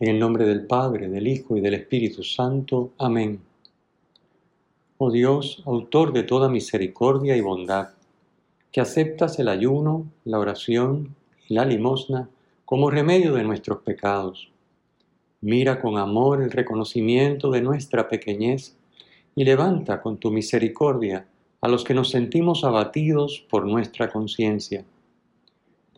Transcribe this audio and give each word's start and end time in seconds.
En 0.00 0.08
el 0.08 0.18
nombre 0.18 0.46
del 0.46 0.66
Padre, 0.66 1.10
del 1.10 1.28
Hijo 1.28 1.58
y 1.58 1.60
del 1.60 1.74
Espíritu 1.74 2.22
Santo. 2.22 2.92
Amén. 2.96 3.38
Oh 4.96 5.10
Dios, 5.10 5.62
autor 5.66 6.14
de 6.14 6.22
toda 6.22 6.48
misericordia 6.48 7.36
y 7.36 7.42
bondad, 7.42 7.90
que 8.72 8.80
aceptas 8.80 9.38
el 9.38 9.48
ayuno, 9.48 10.06
la 10.24 10.38
oración 10.38 11.14
y 11.46 11.52
la 11.52 11.66
limosna 11.66 12.30
como 12.64 12.88
remedio 12.88 13.34
de 13.34 13.44
nuestros 13.44 13.82
pecados. 13.82 14.50
Mira 15.42 15.82
con 15.82 15.98
amor 15.98 16.42
el 16.42 16.50
reconocimiento 16.50 17.50
de 17.50 17.60
nuestra 17.60 18.08
pequeñez 18.08 18.74
y 19.36 19.44
levanta 19.44 20.00
con 20.00 20.16
tu 20.16 20.30
misericordia 20.30 21.26
a 21.60 21.68
los 21.68 21.84
que 21.84 21.92
nos 21.92 22.08
sentimos 22.08 22.64
abatidos 22.64 23.44
por 23.50 23.66
nuestra 23.66 24.10
conciencia 24.10 24.82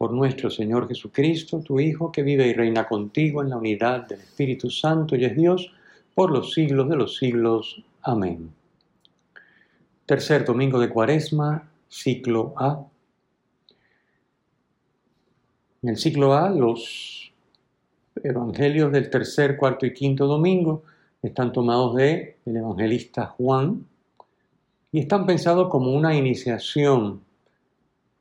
por 0.02 0.12
nuestro 0.12 0.50
Señor 0.50 0.88
Jesucristo, 0.88 1.60
tu 1.60 1.78
Hijo, 1.78 2.10
que 2.10 2.24
vive 2.24 2.48
y 2.48 2.54
reina 2.54 2.88
contigo 2.88 3.40
en 3.40 3.50
la 3.50 3.56
unidad 3.56 4.08
del 4.08 4.18
Espíritu 4.18 4.68
Santo 4.68 5.14
y 5.14 5.24
es 5.24 5.36
Dios 5.36 5.72
por 6.12 6.32
los 6.32 6.54
siglos 6.54 6.88
de 6.88 6.96
los 6.96 7.18
siglos. 7.18 7.80
Amén. 8.02 8.52
Tercer 10.04 10.44
domingo 10.44 10.80
de 10.80 10.88
Cuaresma, 10.88 11.70
ciclo 11.88 12.52
A. 12.56 12.84
En 15.82 15.90
el 15.90 15.96
ciclo 15.96 16.34
A, 16.34 16.50
los 16.50 17.32
evangelios 18.24 18.90
del 18.90 19.08
tercer, 19.08 19.56
cuarto 19.56 19.86
y 19.86 19.94
quinto 19.94 20.26
domingo 20.26 20.82
están 21.22 21.52
tomados 21.52 21.94
de 21.94 22.38
el 22.44 22.56
evangelista 22.56 23.26
Juan 23.26 23.86
y 24.90 24.98
están 24.98 25.26
pensados 25.26 25.68
como 25.68 25.92
una 25.92 26.12
iniciación 26.16 27.20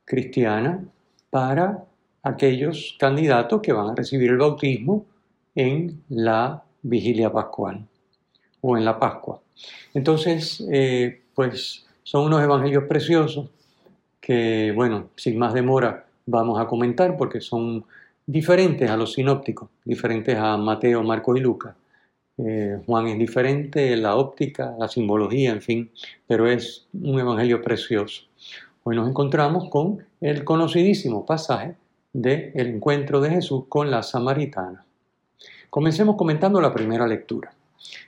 cristiana 0.04 0.84
para 1.32 1.86
aquellos 2.22 2.94
candidatos 2.98 3.62
que 3.62 3.72
van 3.72 3.88
a 3.88 3.94
recibir 3.94 4.30
el 4.30 4.36
bautismo 4.36 5.06
en 5.54 6.04
la 6.10 6.62
vigilia 6.82 7.32
pascual 7.32 7.86
o 8.60 8.76
en 8.76 8.84
la 8.84 8.98
Pascua. 8.98 9.40
Entonces, 9.94 10.62
eh, 10.70 11.22
pues 11.34 11.86
son 12.02 12.26
unos 12.26 12.42
evangelios 12.42 12.84
preciosos 12.84 13.48
que, 14.20 14.74
bueno, 14.76 15.08
sin 15.16 15.38
más 15.38 15.54
demora 15.54 16.04
vamos 16.26 16.60
a 16.60 16.66
comentar 16.66 17.16
porque 17.16 17.40
son 17.40 17.86
diferentes 18.26 18.90
a 18.90 18.98
los 18.98 19.14
sinópticos, 19.14 19.70
diferentes 19.86 20.36
a 20.36 20.58
Mateo, 20.58 21.02
Marcos 21.02 21.38
y 21.38 21.40
Lucas. 21.40 21.74
Eh, 22.36 22.78
Juan 22.84 23.06
es 23.06 23.18
diferente, 23.18 23.96
la 23.96 24.16
óptica, 24.16 24.74
la 24.78 24.88
simbología, 24.88 25.50
en 25.50 25.62
fin, 25.62 25.90
pero 26.26 26.46
es 26.46 26.86
un 26.92 27.18
evangelio 27.18 27.62
precioso. 27.62 28.24
Hoy 28.84 28.96
nos 28.96 29.08
encontramos 29.08 29.70
con 29.70 30.04
el 30.20 30.42
conocidísimo 30.42 31.24
pasaje 31.24 31.76
del 32.12 32.50
encuentro 32.56 33.20
de 33.20 33.30
Jesús 33.30 33.66
con 33.68 33.92
la 33.92 34.02
samaritana. 34.02 34.84
Comencemos 35.70 36.16
comentando 36.16 36.60
la 36.60 36.74
primera 36.74 37.06
lectura. 37.06 37.54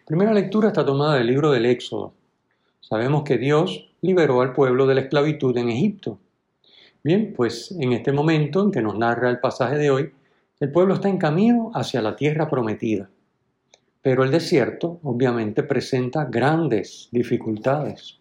La 0.01 0.05
primera 0.05 0.35
lectura 0.35 0.69
está 0.69 0.85
tomada 0.85 1.15
del 1.15 1.29
libro 1.29 1.53
del 1.53 1.67
Éxodo. 1.67 2.13
Sabemos 2.81 3.23
que 3.23 3.39
Dios 3.39 3.89
liberó 4.01 4.41
al 4.41 4.53
pueblo 4.53 4.89
de 4.89 4.97
la 4.97 5.03
esclavitud 5.03 5.57
en 5.57 5.71
Egipto. 5.71 6.19
Bien, 7.05 7.33
pues 7.37 7.71
en 7.71 7.93
este 7.93 8.11
momento 8.11 8.65
en 8.65 8.73
que 8.73 8.83
nos 8.83 8.99
narra 8.99 9.31
el 9.31 9.39
pasaje 9.39 9.77
de 9.77 9.93
hoy, 9.93 10.13
el 10.59 10.73
pueblo 10.73 10.95
está 10.95 11.09
en 11.09 11.19
camino 11.19 11.71
hacia 11.73 12.03
la 12.03 12.17
tierra 12.17 12.51
prometida. 12.51 13.09
Pero 14.03 14.25
el 14.25 14.33
desierto 14.33 14.99
obviamente 15.05 15.63
presenta 15.63 16.25
grandes 16.25 17.09
dificultades 17.13 18.19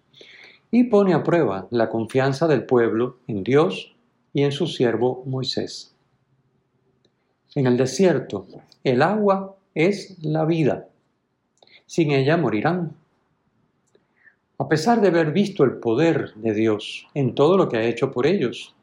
y 0.76 0.86
pone 0.86 1.14
a 1.14 1.22
prueba 1.22 1.68
la 1.70 1.88
confianza 1.88 2.48
del 2.48 2.66
pueblo 2.66 3.18
en 3.28 3.44
Dios 3.44 3.94
y 4.34 4.42
en 4.42 4.52
su 4.52 4.66
siervo 4.66 5.22
Moisés. 5.28 5.94
En 7.54 7.68
el 7.68 7.78
desierto, 7.78 8.48
el 8.84 9.04
agua 9.04 9.56
es 9.76 10.18
la 10.24 10.46
vida. 10.46 10.88
Sin 11.86 12.10
ella 12.10 12.38
morirán. 12.38 12.96
A 14.58 14.68
pesar 14.68 15.00
de 15.00 15.10
haber 15.10 15.32
visto 15.32 15.64
el 15.64 15.74
poder 15.74 16.34
de 16.38 16.56
Dios 16.56 17.08
en 17.14 17.36
todo 17.36 17.56
lo 17.56 17.70
que 17.70 17.78
ha 17.78 17.84
hecho 17.84 18.12
por 18.12 18.26
ellos, 18.26 18.74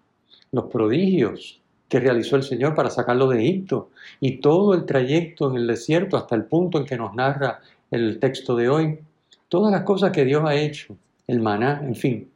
los 0.53 0.67
prodigios 0.67 1.61
que 1.89 1.99
realizó 1.99 2.37
el 2.37 2.45
Señor 2.45 2.77
para 2.77 2.91
sacarlo 2.91 3.27
de 3.27 3.41
Egipto 3.41 3.91
y 4.21 4.37
todo 4.37 4.75
el 4.75 4.87
trayecto 4.87 5.51
en 5.51 5.57
el 5.57 5.67
desierto 5.67 6.17
hasta 6.17 6.37
el 6.37 6.45
punto 6.45 6.79
en 6.79 6.85
que 6.85 6.97
nos 6.97 7.17
narra 7.17 7.59
el 7.91 8.21
texto 8.21 8.55
de 8.55 8.69
hoy, 8.69 9.01
todas 9.49 9.73
las 9.73 9.83
cosas 9.83 10.13
que 10.13 10.25
Dios 10.25 10.45
ha 10.47 10.55
hecho 10.55 10.97
el 11.31 11.41
maná, 11.41 11.81
en 11.85 11.95
fin. 11.95 12.29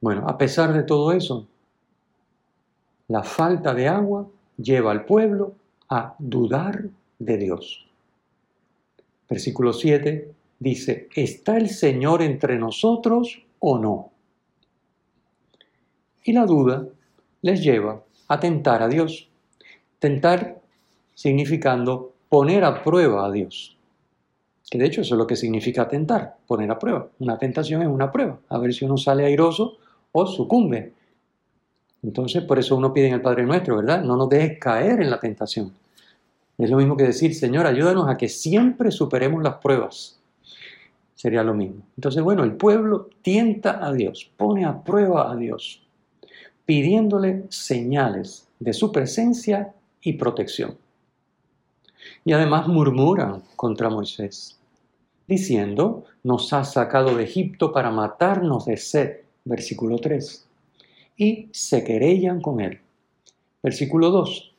Bueno, 0.00 0.28
a 0.28 0.38
pesar 0.38 0.72
de 0.72 0.84
todo 0.84 1.10
eso, 1.12 1.48
la 3.08 3.24
falta 3.24 3.74
de 3.74 3.88
agua 3.88 4.28
lleva 4.56 4.92
al 4.92 5.04
pueblo 5.04 5.54
a 5.88 6.14
dudar 6.20 6.84
de 7.18 7.36
Dios. 7.36 7.84
Versículo 9.28 9.72
7 9.72 10.32
dice, 10.60 11.08
¿está 11.16 11.56
el 11.56 11.68
Señor 11.68 12.22
entre 12.22 12.58
nosotros 12.58 13.42
o 13.58 13.78
no? 13.78 14.12
Y 16.22 16.32
la 16.32 16.46
duda 16.46 16.86
les 17.40 17.60
lleva 17.60 18.04
a 18.28 18.38
tentar 18.38 18.82
a 18.82 18.88
Dios. 18.88 19.28
Tentar 19.98 20.60
significando 21.14 22.12
poner 22.28 22.64
a 22.64 22.84
prueba 22.84 23.26
a 23.26 23.32
Dios. 23.32 23.76
Que 24.70 24.78
de 24.78 24.86
hecho 24.86 25.02
eso 25.02 25.14
es 25.14 25.18
lo 25.18 25.26
que 25.26 25.36
significa 25.36 25.88
tentar, 25.88 26.36
poner 26.46 26.70
a 26.70 26.78
prueba. 26.78 27.08
Una 27.18 27.38
tentación 27.38 27.82
es 27.82 27.88
una 27.88 28.10
prueba, 28.10 28.38
a 28.48 28.58
ver 28.58 28.72
si 28.72 28.84
uno 28.84 28.96
sale 28.96 29.24
airoso 29.24 29.78
o 30.12 30.26
sucumbe. 30.26 30.92
Entonces, 32.02 32.42
por 32.42 32.58
eso 32.58 32.76
uno 32.76 32.92
pide 32.92 33.08
en 33.08 33.14
el 33.14 33.20
Padre 33.20 33.44
Nuestro, 33.44 33.76
¿verdad? 33.76 34.02
No 34.02 34.16
nos 34.16 34.28
dejes 34.28 34.58
caer 34.58 35.00
en 35.00 35.10
la 35.10 35.20
tentación. 35.20 35.72
Es 36.58 36.70
lo 36.70 36.76
mismo 36.76 36.96
que 36.96 37.04
decir, 37.04 37.34
Señor, 37.34 37.66
ayúdanos 37.66 38.08
a 38.08 38.16
que 38.16 38.28
siempre 38.28 38.90
superemos 38.90 39.42
las 39.42 39.54
pruebas. 39.54 40.20
Sería 41.14 41.44
lo 41.44 41.54
mismo. 41.54 41.82
Entonces, 41.96 42.22
bueno, 42.22 42.42
el 42.42 42.56
pueblo 42.56 43.08
tienta 43.22 43.84
a 43.86 43.92
Dios, 43.92 44.30
pone 44.36 44.64
a 44.64 44.82
prueba 44.82 45.30
a 45.30 45.36
Dios, 45.36 45.86
pidiéndole 46.64 47.44
señales 47.48 48.48
de 48.58 48.72
su 48.72 48.90
presencia 48.90 49.74
y 50.00 50.14
protección. 50.14 50.76
Y 52.24 52.32
además 52.32 52.68
murmuran 52.68 53.42
contra 53.56 53.90
Moisés 53.90 54.58
diciendo, 55.26 56.04
nos 56.22 56.52
ha 56.52 56.64
sacado 56.64 57.16
de 57.16 57.24
Egipto 57.24 57.72
para 57.72 57.90
matarnos 57.90 58.66
de 58.66 58.76
sed, 58.76 59.20
versículo 59.44 59.98
3, 59.98 60.46
y 61.16 61.48
se 61.52 61.84
querellan 61.84 62.40
con 62.40 62.60
él. 62.60 62.80
Versículo 63.62 64.10
2, 64.10 64.52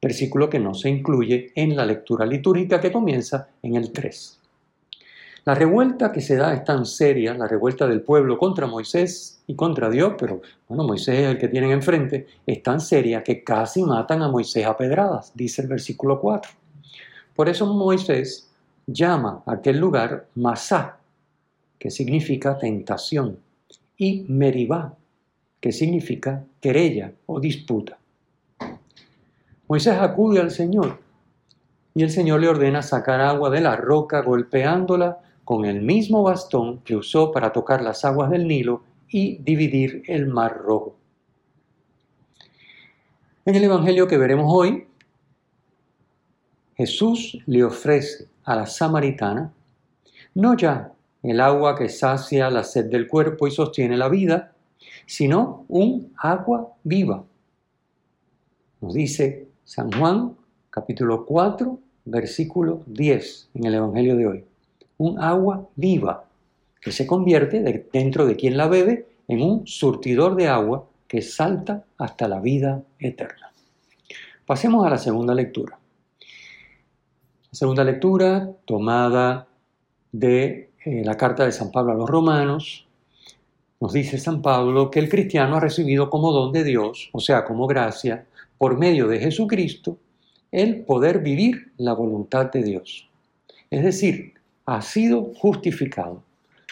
versículo 0.00 0.50
que 0.50 0.58
no 0.58 0.74
se 0.74 0.90
incluye 0.90 1.52
en 1.54 1.76
la 1.76 1.86
lectura 1.86 2.26
litúrgica 2.26 2.80
que 2.80 2.92
comienza 2.92 3.48
en 3.62 3.76
el 3.76 3.92
3. 3.92 4.39
La 5.44 5.54
revuelta 5.54 6.12
que 6.12 6.20
se 6.20 6.36
da 6.36 6.52
es 6.52 6.64
tan 6.64 6.84
seria, 6.84 7.34
la 7.34 7.48
revuelta 7.48 7.86
del 7.86 8.02
pueblo 8.02 8.36
contra 8.36 8.66
Moisés 8.66 9.42
y 9.46 9.54
contra 9.54 9.88
Dios, 9.88 10.14
pero 10.18 10.42
bueno, 10.68 10.84
Moisés 10.84 11.18
es 11.18 11.26
el 11.28 11.38
que 11.38 11.48
tienen 11.48 11.70
enfrente, 11.70 12.26
es 12.46 12.62
tan 12.62 12.80
seria 12.80 13.24
que 13.24 13.42
casi 13.42 13.82
matan 13.82 14.22
a 14.22 14.28
Moisés 14.28 14.66
a 14.66 14.76
pedradas, 14.76 15.32
dice 15.34 15.62
el 15.62 15.68
versículo 15.68 16.20
4. 16.20 16.50
Por 17.34 17.48
eso 17.48 17.66
Moisés 17.66 18.50
llama 18.86 19.42
a 19.46 19.54
aquel 19.54 19.78
lugar 19.78 20.26
Masá, 20.34 20.98
que 21.78 21.90
significa 21.90 22.58
tentación, 22.58 23.38
y 23.96 24.26
Meribá, 24.28 24.94
que 25.58 25.72
significa 25.72 26.44
querella 26.60 27.12
o 27.26 27.40
disputa. 27.40 27.98
Moisés 29.68 29.94
acude 29.98 30.40
al 30.40 30.50
Señor 30.50 30.98
y 31.94 32.02
el 32.02 32.10
Señor 32.10 32.40
le 32.40 32.48
ordena 32.48 32.82
sacar 32.82 33.20
agua 33.20 33.50
de 33.50 33.60
la 33.60 33.76
roca 33.76 34.20
golpeándola 34.22 35.18
con 35.50 35.64
el 35.64 35.82
mismo 35.82 36.22
bastón 36.22 36.78
que 36.84 36.94
usó 36.94 37.32
para 37.32 37.52
tocar 37.52 37.82
las 37.82 38.04
aguas 38.04 38.30
del 38.30 38.46
Nilo 38.46 38.84
y 39.08 39.38
dividir 39.38 40.04
el 40.06 40.28
mar 40.28 40.56
rojo. 40.58 40.94
En 43.44 43.56
el 43.56 43.64
Evangelio 43.64 44.06
que 44.06 44.16
veremos 44.16 44.46
hoy, 44.48 44.86
Jesús 46.76 47.36
le 47.46 47.64
ofrece 47.64 48.28
a 48.44 48.54
la 48.54 48.66
samaritana 48.66 49.52
no 50.34 50.56
ya 50.56 50.92
el 51.20 51.40
agua 51.40 51.74
que 51.74 51.88
sacia 51.88 52.48
la 52.48 52.62
sed 52.62 52.84
del 52.84 53.08
cuerpo 53.08 53.48
y 53.48 53.50
sostiene 53.50 53.96
la 53.96 54.08
vida, 54.08 54.52
sino 55.04 55.64
un 55.66 56.12
agua 56.16 56.74
viva. 56.84 57.24
Nos 58.80 58.94
dice 58.94 59.48
San 59.64 59.90
Juan 59.90 60.36
capítulo 60.70 61.26
4, 61.26 61.76
versículo 62.04 62.84
10 62.86 63.50
en 63.54 63.64
el 63.64 63.74
Evangelio 63.74 64.16
de 64.16 64.26
hoy. 64.28 64.49
Un 65.00 65.18
agua 65.18 65.66
viva 65.76 66.24
que 66.78 66.92
se 66.92 67.06
convierte 67.06 67.86
dentro 67.90 68.26
de 68.26 68.36
quien 68.36 68.58
la 68.58 68.68
bebe 68.68 69.06
en 69.28 69.40
un 69.40 69.66
surtidor 69.66 70.36
de 70.36 70.48
agua 70.48 70.86
que 71.08 71.22
salta 71.22 71.84
hasta 71.96 72.28
la 72.28 72.38
vida 72.38 72.82
eterna. 72.98 73.50
Pasemos 74.44 74.86
a 74.86 74.90
la 74.90 74.98
segunda 74.98 75.34
lectura. 75.34 75.78
La 76.20 77.54
segunda 77.54 77.82
lectura 77.82 78.50
tomada 78.66 79.48
de 80.12 80.70
eh, 80.84 81.02
la 81.02 81.16
carta 81.16 81.46
de 81.46 81.52
San 81.52 81.70
Pablo 81.70 81.92
a 81.92 81.96
los 81.96 82.10
romanos, 82.10 82.86
nos 83.80 83.94
dice 83.94 84.18
San 84.18 84.42
Pablo 84.42 84.90
que 84.90 84.98
el 84.98 85.08
cristiano 85.08 85.56
ha 85.56 85.60
recibido 85.60 86.10
como 86.10 86.30
don 86.32 86.52
de 86.52 86.62
Dios, 86.62 87.08
o 87.12 87.20
sea, 87.20 87.46
como 87.46 87.66
gracia, 87.66 88.26
por 88.58 88.76
medio 88.76 89.08
de 89.08 89.18
Jesucristo, 89.18 89.96
el 90.52 90.82
poder 90.82 91.20
vivir 91.20 91.72
la 91.78 91.94
voluntad 91.94 92.52
de 92.52 92.62
Dios. 92.62 93.08
Es 93.70 93.82
decir, 93.82 94.34
ha 94.70 94.82
sido 94.82 95.32
justificado. 95.34 96.22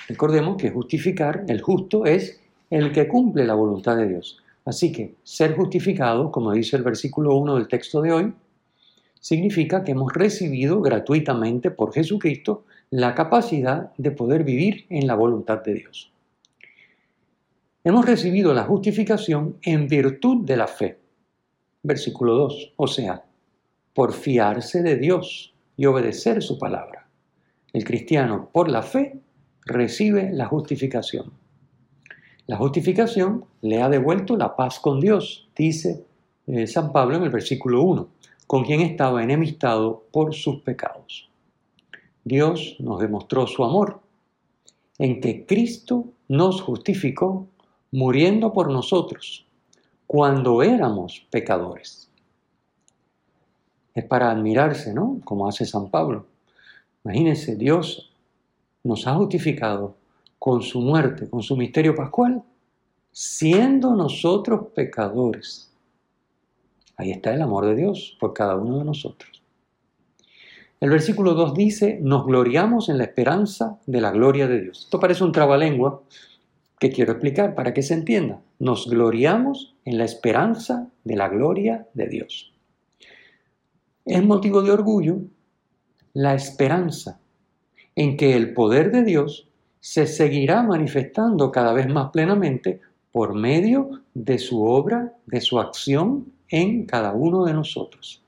Recordemos 0.06 0.56
que 0.56 0.70
justificar, 0.70 1.44
el 1.48 1.60
justo, 1.60 2.06
es 2.06 2.40
el 2.70 2.92
que 2.92 3.08
cumple 3.08 3.44
la 3.44 3.54
voluntad 3.54 3.96
de 3.96 4.06
Dios. 4.06 4.38
Así 4.64 4.92
que 4.92 5.16
ser 5.24 5.56
justificado, 5.56 6.30
como 6.30 6.52
dice 6.52 6.76
el 6.76 6.84
versículo 6.84 7.34
1 7.34 7.56
del 7.56 7.66
texto 7.66 8.00
de 8.00 8.12
hoy, 8.12 8.32
significa 9.18 9.82
que 9.82 9.90
hemos 9.92 10.12
recibido 10.12 10.80
gratuitamente 10.80 11.72
por 11.72 11.92
Jesucristo 11.92 12.66
la 12.90 13.16
capacidad 13.16 13.90
de 13.96 14.12
poder 14.12 14.44
vivir 14.44 14.86
en 14.90 15.08
la 15.08 15.16
voluntad 15.16 15.64
de 15.64 15.74
Dios. 15.74 16.12
Hemos 17.82 18.06
recibido 18.06 18.54
la 18.54 18.62
justificación 18.62 19.56
en 19.62 19.88
virtud 19.88 20.44
de 20.44 20.56
la 20.56 20.68
fe. 20.68 21.00
Versículo 21.82 22.36
2. 22.36 22.74
O 22.76 22.86
sea, 22.86 23.24
por 23.92 24.12
fiarse 24.12 24.84
de 24.84 24.94
Dios 24.94 25.52
y 25.76 25.86
obedecer 25.86 26.44
su 26.44 26.60
palabra. 26.60 27.07
El 27.72 27.84
cristiano, 27.84 28.48
por 28.52 28.68
la 28.68 28.82
fe, 28.82 29.20
recibe 29.66 30.30
la 30.32 30.46
justificación. 30.46 31.32
La 32.46 32.56
justificación 32.56 33.44
le 33.60 33.82
ha 33.82 33.90
devuelto 33.90 34.36
la 34.36 34.56
paz 34.56 34.80
con 34.80 35.00
Dios, 35.00 35.48
dice 35.54 36.06
eh, 36.46 36.66
San 36.66 36.92
Pablo 36.92 37.16
en 37.16 37.24
el 37.24 37.30
versículo 37.30 37.82
1, 37.82 38.08
con 38.46 38.64
quien 38.64 38.80
estaba 38.80 39.22
enemistado 39.22 40.04
por 40.10 40.34
sus 40.34 40.62
pecados. 40.62 41.28
Dios 42.24 42.76
nos 42.78 43.00
demostró 43.00 43.46
su 43.46 43.64
amor 43.64 44.00
en 44.98 45.20
que 45.20 45.44
Cristo 45.44 46.06
nos 46.28 46.62
justificó 46.62 47.46
muriendo 47.90 48.52
por 48.52 48.70
nosotros 48.70 49.46
cuando 50.06 50.62
éramos 50.62 51.26
pecadores. 51.30 52.10
Es 53.94 54.04
para 54.04 54.30
admirarse, 54.30 54.94
¿no? 54.94 55.20
Como 55.24 55.48
hace 55.48 55.66
San 55.66 55.90
Pablo. 55.90 56.26
Imagínense, 57.08 57.56
Dios 57.56 58.12
nos 58.84 59.06
ha 59.06 59.14
justificado 59.14 59.96
con 60.38 60.60
su 60.60 60.82
muerte, 60.82 61.30
con 61.30 61.42
su 61.42 61.56
misterio 61.56 61.94
pascual, 61.94 62.42
siendo 63.10 63.94
nosotros 63.94 64.66
pecadores. 64.74 65.72
Ahí 66.98 67.10
está 67.10 67.32
el 67.32 67.40
amor 67.40 67.64
de 67.64 67.76
Dios 67.76 68.14
por 68.20 68.34
cada 68.34 68.56
uno 68.56 68.80
de 68.80 68.84
nosotros. 68.84 69.42
El 70.80 70.90
versículo 70.90 71.32
2 71.32 71.54
dice, 71.54 71.98
nos 72.02 72.26
gloriamos 72.26 72.90
en 72.90 72.98
la 72.98 73.04
esperanza 73.04 73.78
de 73.86 74.02
la 74.02 74.10
gloria 74.10 74.46
de 74.46 74.60
Dios. 74.60 74.80
Esto 74.80 75.00
parece 75.00 75.24
un 75.24 75.32
trabalengua, 75.32 76.02
que 76.78 76.90
quiero 76.90 77.12
explicar 77.12 77.54
para 77.54 77.72
que 77.72 77.82
se 77.82 77.94
entienda. 77.94 78.42
Nos 78.58 78.86
gloriamos 78.86 79.74
en 79.86 79.96
la 79.96 80.04
esperanza 80.04 80.90
de 81.04 81.16
la 81.16 81.28
gloria 81.28 81.88
de 81.94 82.06
Dios. 82.06 82.52
Es 84.04 84.22
motivo 84.22 84.60
de 84.60 84.72
orgullo 84.72 85.22
la 86.18 86.34
esperanza 86.34 87.20
en 87.94 88.16
que 88.16 88.34
el 88.34 88.52
poder 88.52 88.90
de 88.90 89.04
Dios 89.04 89.46
se 89.78 90.08
seguirá 90.08 90.64
manifestando 90.64 91.52
cada 91.52 91.72
vez 91.72 91.88
más 91.88 92.10
plenamente 92.10 92.80
por 93.12 93.34
medio 93.34 94.02
de 94.14 94.38
su 94.38 94.64
obra, 94.64 95.14
de 95.26 95.40
su 95.40 95.60
acción 95.60 96.32
en 96.48 96.86
cada 96.86 97.12
uno 97.12 97.44
de 97.44 97.52
nosotros. 97.52 98.20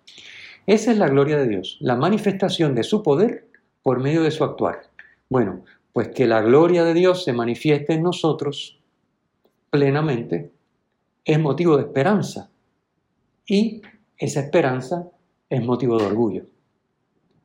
Esa 0.68 0.92
es 0.92 0.98
la 0.98 1.08
gloria 1.08 1.36
de 1.38 1.48
Dios, 1.48 1.78
la 1.80 1.96
manifestación 1.96 2.76
de 2.76 2.84
su 2.84 3.02
poder 3.02 3.48
por 3.82 3.98
medio 3.98 4.22
de 4.22 4.30
su 4.30 4.44
actuar. 4.44 4.82
Bueno, 5.28 5.64
pues 5.92 6.10
que 6.10 6.28
la 6.28 6.42
gloria 6.42 6.84
de 6.84 6.94
Dios 6.94 7.24
se 7.24 7.32
manifieste 7.32 7.94
en 7.94 8.04
nosotros 8.04 8.78
plenamente 9.68 10.52
es 11.24 11.40
motivo 11.40 11.76
de 11.76 11.82
esperanza 11.82 12.52
y 13.44 13.82
esa 14.16 14.38
esperanza 14.38 15.08
es 15.48 15.64
motivo 15.64 15.98
de 15.98 16.06
orgullo. 16.06 16.44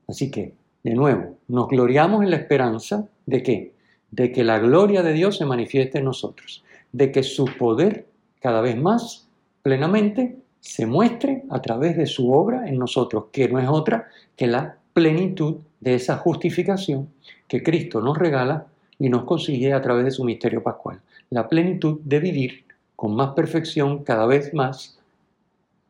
Así 0.08 0.32
que, 0.32 0.54
de 0.84 0.94
nuevo, 0.94 1.38
nos 1.48 1.68
gloriamos 1.68 2.24
en 2.24 2.32
la 2.32 2.38
esperanza 2.38 3.08
de 3.26 3.44
que, 3.44 3.74
de 4.12 4.32
que 4.32 4.44
la 4.44 4.60
gloria 4.60 5.04
de 5.04 5.14
Dios 5.14 5.38
se 5.38 5.46
manifieste 5.46 6.00
en 6.00 6.06
nosotros, 6.06 6.64
de 6.92 7.12
que 7.12 7.24
su 7.24 7.46
poder 7.58 8.08
cada 8.40 8.62
vez 8.62 8.78
más 8.78 9.28
plenamente 9.62 10.38
se 10.60 10.86
muestre 10.86 11.44
a 11.50 11.62
través 11.62 11.98
de 11.98 12.06
su 12.06 12.32
obra 12.32 12.68
en 12.68 12.78
nosotros, 12.78 13.26
que 13.32 13.50
no 13.50 13.60
es 13.60 13.68
otra 13.68 14.08
que 14.36 14.48
la 14.48 14.78
plenitud 14.94 15.58
de 15.80 15.96
esa 15.96 16.18
justificación 16.18 17.10
que 17.48 17.62
Cristo 17.62 18.02
nos 18.02 18.18
regala 18.18 18.68
y 18.98 19.10
nos 19.10 19.24
consigue 19.24 19.74
a 19.74 19.82
través 19.82 20.06
de 20.06 20.12
su 20.12 20.24
misterio 20.24 20.64
pascual. 20.64 21.02
La 21.30 21.50
plenitud 21.50 22.00
de 22.04 22.20
vivir 22.20 22.66
con 22.96 23.16
más 23.16 23.34
perfección 23.34 24.04
cada 24.04 24.26
vez 24.26 24.54
más 24.54 25.00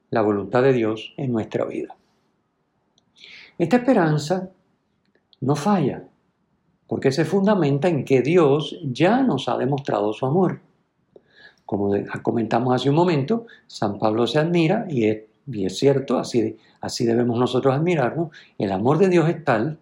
la 0.10 0.22
voluntad 0.22 0.64
de 0.64 0.74
Dios 0.74 1.14
en 1.18 1.32
nuestra 1.32 1.66
vida. 1.66 1.96
Esta 3.58 3.78
esperanza 3.78 4.50
no 5.42 5.56
falla, 5.56 6.04
porque 6.88 7.12
se 7.12 7.26
fundamenta 7.26 7.88
en 7.88 8.06
que 8.06 8.22
Dios 8.22 8.78
ya 8.84 9.22
nos 9.24 9.48
ha 9.50 9.58
demostrado 9.58 10.14
su 10.14 10.26
amor. 10.26 10.60
Como 11.66 11.94
comentamos 12.22 12.76
hace 12.76 12.90
un 12.90 12.96
momento, 12.96 13.48
San 13.66 13.98
Pablo 13.98 14.28
se 14.28 14.40
admira 14.40 14.86
y 14.90 15.06
es 15.66 15.78
cierto, 15.78 16.20
así, 16.20 16.58
debemos 17.00 17.40
nosotros 17.40 17.74
admirarnos, 17.74 18.30
el 18.58 18.72
amor 18.72 19.00
de 19.00 19.10
Dios 19.10 19.28
es 19.30 19.44
tal 19.44 19.80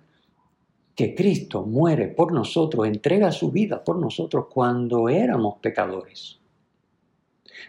que 0.96 1.16
Cristo 1.16 1.66
muere 1.66 2.08
por 2.08 2.32
nosotros, 2.32 2.88
entrega 2.88 3.32
su 3.32 3.52
vida 3.52 3.84
por 3.84 3.98
nosotros 3.98 4.46
cuando 4.50 5.10
éramos 5.10 5.56
pecadores. 5.60 6.40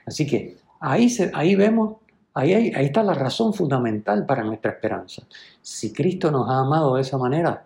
Así 0.06 0.26
que 0.26 0.58
ahí 0.80 1.54
vemos, 1.56 1.96
ahí, 2.34 2.72
está 2.74 3.02
la 3.02 3.14
razón 3.14 3.54
fundamental 3.54 4.26
para 4.26 4.44
nuestra 4.44 4.72
esperanza. 4.72 5.22
Si 5.62 5.92
Cristo 5.92 6.30
nos 6.30 6.48
ha 6.48 6.58
amado 6.58 6.96
de 6.96 7.02
esa 7.02 7.16
manera, 7.16 7.64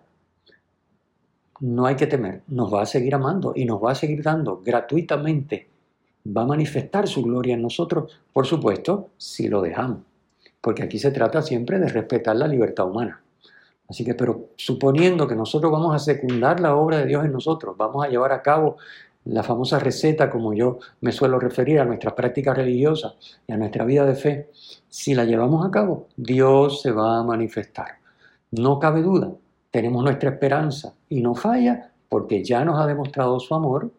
no 1.61 1.85
hay 1.85 1.95
que 1.95 2.07
temer, 2.07 2.43
nos 2.47 2.73
va 2.73 2.83
a 2.83 2.85
seguir 2.85 3.15
amando 3.15 3.53
y 3.55 3.65
nos 3.65 3.83
va 3.83 3.91
a 3.91 3.95
seguir 3.95 4.23
dando 4.23 4.61
gratuitamente, 4.63 5.67
va 6.25 6.43
a 6.43 6.47
manifestar 6.47 7.07
su 7.07 7.23
gloria 7.23 7.55
en 7.55 7.61
nosotros, 7.61 8.19
por 8.31 8.45
supuesto, 8.45 9.09
si 9.17 9.47
lo 9.49 9.61
dejamos 9.61 9.99
porque 10.61 10.83
aquí 10.83 10.99
se 10.99 11.11
trata 11.11 11.41
siempre 11.41 11.79
de 11.79 11.87
respetar 11.87 12.35
la 12.35 12.47
libertad 12.47 12.87
humana. 12.87 13.21
Así 13.87 14.05
que, 14.05 14.13
pero 14.13 14.49
suponiendo 14.55 15.27
que 15.27 15.35
nosotros 15.35 15.71
vamos 15.71 15.95
a 15.95 15.99
secundar 15.99 16.59
la 16.59 16.75
obra 16.75 16.99
de 16.99 17.07
Dios 17.07 17.25
en 17.25 17.31
nosotros, 17.31 17.75
vamos 17.75 18.05
a 18.05 18.09
llevar 18.09 18.31
a 18.31 18.41
cabo 18.41 18.77
la 19.25 19.43
famosa 19.43 19.79
receta, 19.79 20.29
como 20.29 20.53
yo 20.53 20.79
me 21.01 21.11
suelo 21.11 21.39
referir 21.39 21.79
a 21.79 21.85
nuestras 21.85 22.13
prácticas 22.13 22.57
religiosas 22.57 23.13
y 23.47 23.51
a 23.51 23.57
nuestra 23.57 23.85
vida 23.85 24.05
de 24.05 24.15
fe, 24.15 24.49
si 24.87 25.13
la 25.13 25.25
llevamos 25.25 25.65
a 25.65 25.71
cabo, 25.71 26.07
Dios 26.15 26.81
se 26.81 26.91
va 26.91 27.19
a 27.19 27.23
manifestar. 27.23 27.99
No 28.51 28.79
cabe 28.79 29.01
duda, 29.01 29.31
tenemos 29.71 30.03
nuestra 30.03 30.31
esperanza 30.31 30.95
y 31.09 31.21
no 31.21 31.35
falla 31.35 31.91
porque 32.07 32.43
ya 32.43 32.65
nos 32.65 32.79
ha 32.79 32.87
demostrado 32.87 33.39
su 33.39 33.53
amor 33.53 33.91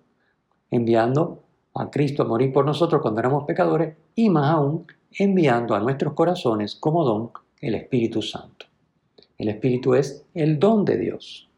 enviando 0.70 1.42
a 1.74 1.90
Cristo 1.90 2.22
a 2.22 2.26
morir 2.26 2.52
por 2.52 2.64
nosotros 2.64 3.00
cuando 3.00 3.20
éramos 3.20 3.44
pecadores 3.44 3.96
y 4.14 4.28
más 4.28 4.50
aún 4.50 4.86
enviando 5.12 5.74
a 5.74 5.80
nuestros 5.80 6.14
corazones 6.14 6.74
como 6.74 7.04
don 7.04 7.30
el 7.60 7.74
Espíritu 7.74 8.22
Santo. 8.22 8.66
El 9.38 9.48
Espíritu 9.48 9.94
es 9.94 10.24
el 10.34 10.58
don 10.58 10.84
de 10.84 10.98
Dios. 10.98 11.48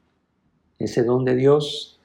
Ese 0.78 1.04
don 1.04 1.24
de 1.24 1.34
Dios 1.34 2.00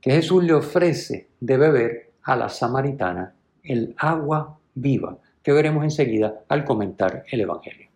que 0.00 0.12
Jesús 0.12 0.44
le 0.44 0.54
ofrece 0.54 1.28
de 1.40 1.56
beber 1.56 2.12
a 2.22 2.36
la 2.36 2.48
samaritana, 2.48 3.34
el 3.62 3.94
agua 3.98 4.58
viva, 4.74 5.18
que 5.42 5.52
veremos 5.52 5.84
enseguida 5.84 6.40
al 6.48 6.64
comentar 6.64 7.24
el 7.30 7.40
Evangelio. 7.40 7.88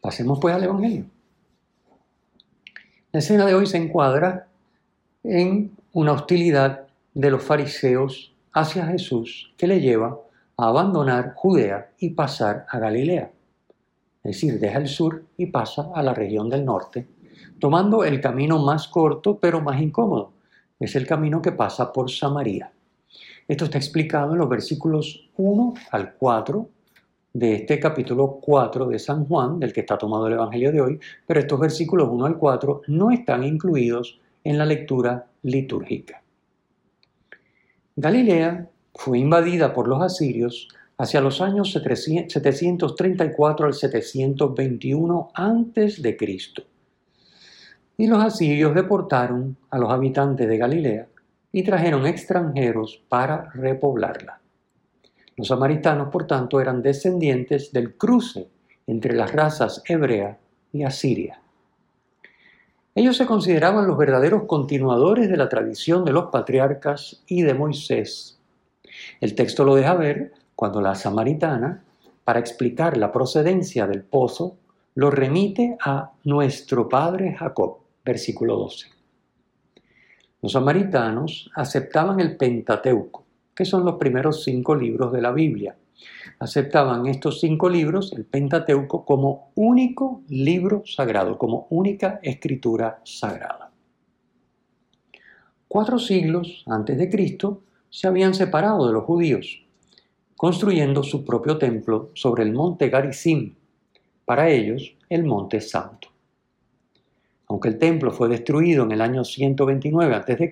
Pasemos 0.00 0.38
pues 0.40 0.54
al 0.54 0.64
Evangelio. 0.64 1.06
La 3.12 3.20
escena 3.20 3.46
de 3.46 3.54
hoy 3.54 3.66
se 3.66 3.78
encuadra 3.78 4.48
en 5.24 5.76
una 5.92 6.12
hostilidad 6.12 6.86
de 7.14 7.30
los 7.30 7.42
fariseos 7.42 8.34
hacia 8.52 8.86
Jesús 8.86 9.54
que 9.56 9.66
le 9.66 9.80
lleva 9.80 10.20
a 10.56 10.68
abandonar 10.68 11.32
Judea 11.34 11.90
y 11.98 12.10
pasar 12.10 12.66
a 12.68 12.78
Galilea. 12.78 13.30
Es 14.22 14.32
decir, 14.32 14.58
deja 14.58 14.78
el 14.78 14.88
sur 14.88 15.24
y 15.36 15.46
pasa 15.46 15.90
a 15.94 16.02
la 16.02 16.12
región 16.12 16.50
del 16.50 16.64
norte, 16.64 17.06
tomando 17.58 18.04
el 18.04 18.20
camino 18.20 18.58
más 18.58 18.88
corto 18.88 19.38
pero 19.38 19.60
más 19.60 19.80
incómodo. 19.80 20.32
Es 20.78 20.96
el 20.96 21.06
camino 21.06 21.40
que 21.40 21.52
pasa 21.52 21.92
por 21.92 22.10
Samaria. 22.10 22.70
Esto 23.48 23.66
está 23.66 23.78
explicado 23.78 24.32
en 24.32 24.38
los 24.38 24.48
versículos 24.48 25.28
1 25.36 25.74
al 25.92 26.14
4 26.14 26.68
de 27.32 27.54
este 27.54 27.78
capítulo 27.78 28.38
4 28.40 28.86
de 28.88 28.98
San 28.98 29.26
Juan, 29.26 29.60
del 29.60 29.72
que 29.72 29.80
está 29.80 29.98
tomado 29.98 30.26
el 30.26 30.32
Evangelio 30.32 30.72
de 30.72 30.80
hoy, 30.80 30.98
pero 31.26 31.40
estos 31.40 31.60
versículos 31.60 32.08
1 32.10 32.26
al 32.26 32.38
4 32.38 32.82
no 32.88 33.10
están 33.10 33.44
incluidos 33.44 34.18
en 34.42 34.58
la 34.58 34.64
lectura 34.64 35.26
litúrgica. 35.42 36.22
Galilea 37.94 38.68
fue 38.94 39.18
invadida 39.18 39.72
por 39.72 39.86
los 39.88 40.02
asirios 40.02 40.68
hacia 40.98 41.20
los 41.20 41.40
años 41.40 41.72
734 41.72 43.66
al 43.66 43.74
721 43.74 45.30
antes. 45.34 46.02
Y 47.96 48.06
los 48.06 48.22
asirios 48.22 48.74
deportaron 48.74 49.56
a 49.70 49.78
los 49.78 49.90
habitantes 49.90 50.48
de 50.48 50.58
Galilea 50.58 51.06
y 51.52 51.62
trajeron 51.62 52.06
extranjeros 52.06 53.02
para 53.08 53.50
repoblarla. 53.54 54.40
Los 55.36 55.48
samaritanos, 55.48 56.08
por 56.08 56.26
tanto, 56.26 56.60
eran 56.60 56.82
descendientes 56.82 57.72
del 57.72 57.94
cruce 57.94 58.48
entre 58.86 59.14
las 59.14 59.32
razas 59.32 59.82
hebrea 59.86 60.38
y 60.72 60.82
asiria. 60.82 61.40
Ellos 62.94 63.16
se 63.16 63.26
consideraban 63.26 63.86
los 63.86 63.98
verdaderos 63.98 64.44
continuadores 64.44 65.28
de 65.28 65.36
la 65.36 65.48
tradición 65.48 66.04
de 66.04 66.12
los 66.12 66.30
patriarcas 66.30 67.22
y 67.26 67.42
de 67.42 67.52
Moisés. 67.52 68.38
El 69.20 69.34
texto 69.34 69.64
lo 69.64 69.74
deja 69.74 69.94
ver 69.94 70.32
cuando 70.54 70.80
la 70.80 70.94
samaritana, 70.94 71.84
para 72.24 72.40
explicar 72.40 72.96
la 72.96 73.12
procedencia 73.12 73.86
del 73.86 74.02
pozo, 74.02 74.56
lo 74.94 75.10
remite 75.10 75.76
a 75.84 76.12
nuestro 76.24 76.88
padre 76.88 77.34
Jacob, 77.34 77.76
versículo 78.06 78.56
12. 78.56 78.86
Los 80.40 80.52
samaritanos 80.52 81.50
aceptaban 81.54 82.20
el 82.20 82.36
Pentateuco, 82.36 83.26
que 83.54 83.66
son 83.66 83.84
los 83.84 83.96
primeros 83.96 84.44
cinco 84.44 84.74
libros 84.74 85.12
de 85.12 85.20
la 85.20 85.32
Biblia. 85.32 85.76
Aceptaban 86.38 87.06
estos 87.06 87.40
cinco 87.40 87.68
libros, 87.68 88.12
el 88.12 88.24
Pentateuco, 88.24 89.04
como 89.04 89.50
único 89.56 90.22
libro 90.28 90.82
sagrado, 90.86 91.36
como 91.36 91.66
única 91.68 92.20
escritura 92.22 93.00
sagrada. 93.04 93.70
Cuatro 95.68 95.98
siglos 95.98 96.64
antes 96.66 96.96
de 96.96 97.10
Cristo 97.10 97.62
se 97.90 98.06
habían 98.06 98.32
separado 98.32 98.86
de 98.86 98.92
los 98.92 99.04
judíos 99.04 99.66
construyendo 100.36 101.02
su 101.02 101.24
propio 101.24 101.56
templo 101.56 102.10
sobre 102.14 102.44
el 102.44 102.52
monte 102.52 102.90
Garizim, 102.90 103.54
para 104.24 104.50
ellos 104.50 104.94
el 105.08 105.24
monte 105.24 105.60
santo. 105.60 106.08
Aunque 107.48 107.68
el 107.68 107.78
templo 107.78 108.10
fue 108.10 108.28
destruido 108.28 108.84
en 108.84 108.92
el 108.92 109.00
año 109.00 109.24
129 109.24 110.14
a.C. 110.14 110.50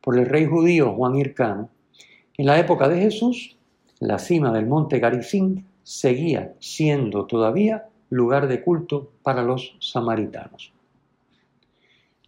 por 0.00 0.18
el 0.18 0.26
rey 0.26 0.46
judío 0.46 0.94
Juan 0.94 1.16
Hircano, 1.16 1.70
en 2.36 2.46
la 2.46 2.58
época 2.58 2.88
de 2.88 3.00
Jesús, 3.00 3.56
la 4.00 4.18
cima 4.18 4.52
del 4.52 4.66
monte 4.66 4.98
Garizim 4.98 5.64
seguía 5.82 6.54
siendo 6.60 7.26
todavía 7.26 7.88
lugar 8.10 8.48
de 8.48 8.62
culto 8.62 9.10
para 9.22 9.42
los 9.42 9.76
samaritanos. 9.80 10.72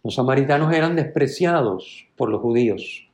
Los 0.03 0.15
samaritanos 0.15 0.73
eran 0.73 0.95
despreciados 0.95 2.07
por 2.15 2.29
los 2.29 2.41
judíos, 2.41 3.07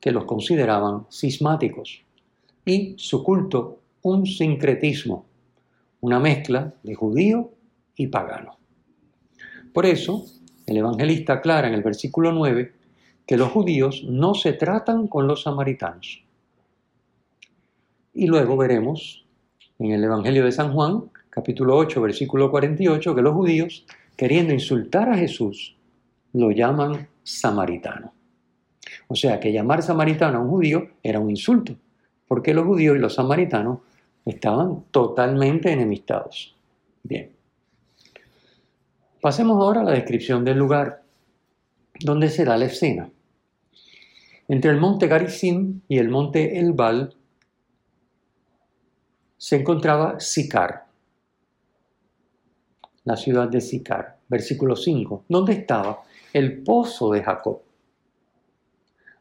que 0.00 0.10
los 0.10 0.24
consideraban 0.24 1.06
cismáticos 1.10 2.02
y 2.64 2.94
su 2.96 3.22
culto 3.22 3.80
un 4.02 4.26
sincretismo, 4.26 5.26
una 6.00 6.18
mezcla 6.18 6.72
de 6.82 6.94
judío 6.94 7.50
y 7.96 8.06
pagano. 8.06 8.59
Por 9.72 9.86
eso, 9.86 10.24
el 10.66 10.76
evangelista 10.76 11.34
aclara 11.34 11.68
en 11.68 11.74
el 11.74 11.82
versículo 11.82 12.32
9 12.32 12.72
que 13.26 13.36
los 13.36 13.50
judíos 13.50 14.04
no 14.08 14.34
se 14.34 14.52
tratan 14.52 15.06
con 15.06 15.26
los 15.26 15.42
samaritanos. 15.42 16.22
Y 18.12 18.26
luego 18.26 18.56
veremos 18.56 19.24
en 19.78 19.92
el 19.92 20.02
Evangelio 20.02 20.44
de 20.44 20.52
San 20.52 20.72
Juan, 20.72 21.04
capítulo 21.30 21.76
8, 21.76 22.00
versículo 22.02 22.50
48, 22.50 23.14
que 23.14 23.22
los 23.22 23.34
judíos, 23.34 23.86
queriendo 24.16 24.52
insultar 24.52 25.08
a 25.08 25.16
Jesús, 25.16 25.76
lo 26.32 26.50
llaman 26.50 27.08
samaritano. 27.22 28.12
O 29.06 29.14
sea 29.14 29.38
que 29.38 29.52
llamar 29.52 29.82
samaritano 29.82 30.38
a 30.38 30.40
un 30.42 30.50
judío 30.50 30.88
era 31.02 31.20
un 31.20 31.30
insulto 31.30 31.76
porque 32.30 32.54
los 32.54 32.64
judíos 32.64 32.96
y 32.96 33.00
los 33.00 33.14
samaritanos 33.14 33.80
estaban 34.24 34.84
totalmente 34.92 35.72
enemistados. 35.72 36.54
Bien. 37.02 37.28
Pasemos 39.20 39.60
ahora 39.60 39.82
a 39.82 39.84
la 39.84 39.92
descripción 39.92 40.46
del 40.46 40.56
lugar 40.56 41.02
donde 42.00 42.30
será 42.30 42.56
la 42.56 42.64
escena. 42.64 43.10
Entre 44.48 44.70
el 44.70 44.78
monte 44.78 45.08
Garizim 45.08 45.82
y 45.88 45.98
el 45.98 46.08
monte 46.08 46.58
Elbal 46.58 47.14
se 49.36 49.56
encontraba 49.56 50.18
Sicar, 50.20 50.86
la 53.04 53.16
ciudad 53.16 53.48
de 53.48 53.60
Sicar, 53.60 54.18
versículo 54.26 54.74
5, 54.74 55.24
donde 55.28 55.52
estaba 55.52 56.02
el 56.32 56.62
pozo 56.62 57.12
de 57.12 57.22
Jacob. 57.22 57.60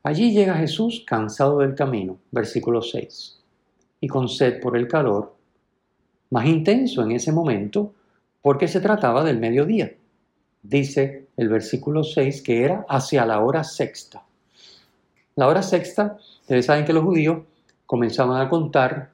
Allí 0.04 0.32
llega 0.32 0.56
Jesús 0.56 1.04
cansado 1.06 1.60
del 1.60 1.76
camino, 1.76 2.20
versículo 2.32 2.82
6, 2.82 3.44
y 4.00 4.08
con 4.08 4.30
sed 4.30 4.62
por 4.62 4.78
el 4.78 4.88
calor, 4.88 5.36
más 6.30 6.46
intenso 6.46 7.02
en 7.04 7.12
ese 7.12 7.34
momento, 7.34 7.94
porque 8.42 8.68
se 8.68 8.80
trataba 8.80 9.24
del 9.24 9.40
mediodía. 9.40 9.94
Dice 10.62 11.28
el 11.38 11.50
versículo 11.50 12.04
6 12.04 12.42
que 12.42 12.64
era 12.64 12.86
hacia 12.90 13.26
la 13.26 13.40
hora 13.40 13.64
sexta. 13.64 14.24
La 15.36 15.48
hora 15.48 15.64
sexta, 15.64 16.18
ustedes 16.42 16.66
saben 16.66 16.86
que 16.86 16.94
los 16.94 17.04
judíos 17.04 17.44
comenzaban 17.86 18.42
a 18.42 18.50
contar, 18.50 19.12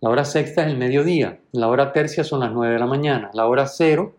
la 0.00 0.10
hora 0.10 0.24
sexta 0.24 0.62
es 0.62 0.68
el 0.68 0.78
mediodía, 0.78 1.38
la 1.52 1.68
hora 1.68 1.92
tercia 1.92 2.24
son 2.24 2.40
las 2.40 2.52
9 2.52 2.74
de 2.74 2.80
la 2.80 2.86
mañana, 2.86 3.30
la 3.34 3.46
hora 3.46 3.66
cero 3.66 4.14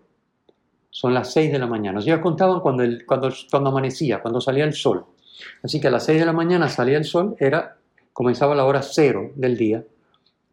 son 0.89 1.13
las 1.13 1.34
6 1.34 1.51
de 1.51 1.60
la 1.60 1.67
mañana. 1.67 2.00
Ellos 2.00 2.20
contaban 2.20 2.60
cuando, 2.60 2.84
cuando, 3.05 3.34
cuando 3.50 3.70
amanecía, 3.70 4.22
cuando 4.22 4.39
salía 4.39 4.63
el 4.63 4.74
sol. 4.74 5.05
Así 5.63 5.81
que 5.81 5.88
a 5.88 5.91
las 5.91 6.05
6 6.05 6.20
de 6.20 6.25
la 6.25 6.34
mañana 6.34 6.70
salía 6.70 6.98
el 6.98 7.05
sol, 7.05 7.36
era, 7.39 7.77
comenzaba 8.13 8.55
la 8.55 8.65
hora 8.65 8.81
cero 8.81 9.31
del 9.36 9.58
día, 9.58 9.84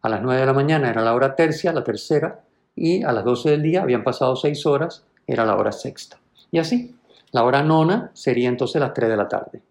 a 0.01 0.09
las 0.09 0.21
9 0.21 0.39
de 0.39 0.45
la 0.45 0.53
mañana 0.53 0.89
era 0.89 1.01
la 1.01 1.13
hora 1.13 1.35
tercia, 1.35 1.71
la 1.73 1.83
tercera, 1.83 2.41
y 2.79 3.03
a 3.03 3.11
las 3.11 3.25
12 3.25 3.51
del 3.51 3.61
día 3.61 3.81
habían 3.81 4.03
pasado 4.03 4.35
6 4.35 4.65
horas, 4.65 5.03
era 5.27 5.45
la 5.45 5.55
hora 5.55 5.71
sexta. 5.71 6.19
Y 6.49 6.59
así, 6.59 6.95
la 7.31 7.43
hora 7.43 7.61
nona 7.61 8.11
sería 8.13 8.49
entonces 8.49 8.81
las 8.81 8.93
3 8.93 9.09
de 9.09 9.17
la 9.17 9.27
tarde. 9.27 9.61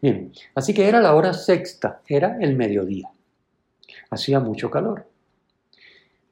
Bien, 0.00 0.32
así 0.54 0.72
que 0.72 0.88
era 0.88 1.00
la 1.00 1.14
hora 1.14 1.32
sexta, 1.34 2.00
era 2.08 2.38
el 2.40 2.56
mediodía. 2.56 3.10
Hacía 4.10 4.40
mucho 4.40 4.70
calor. 4.70 5.06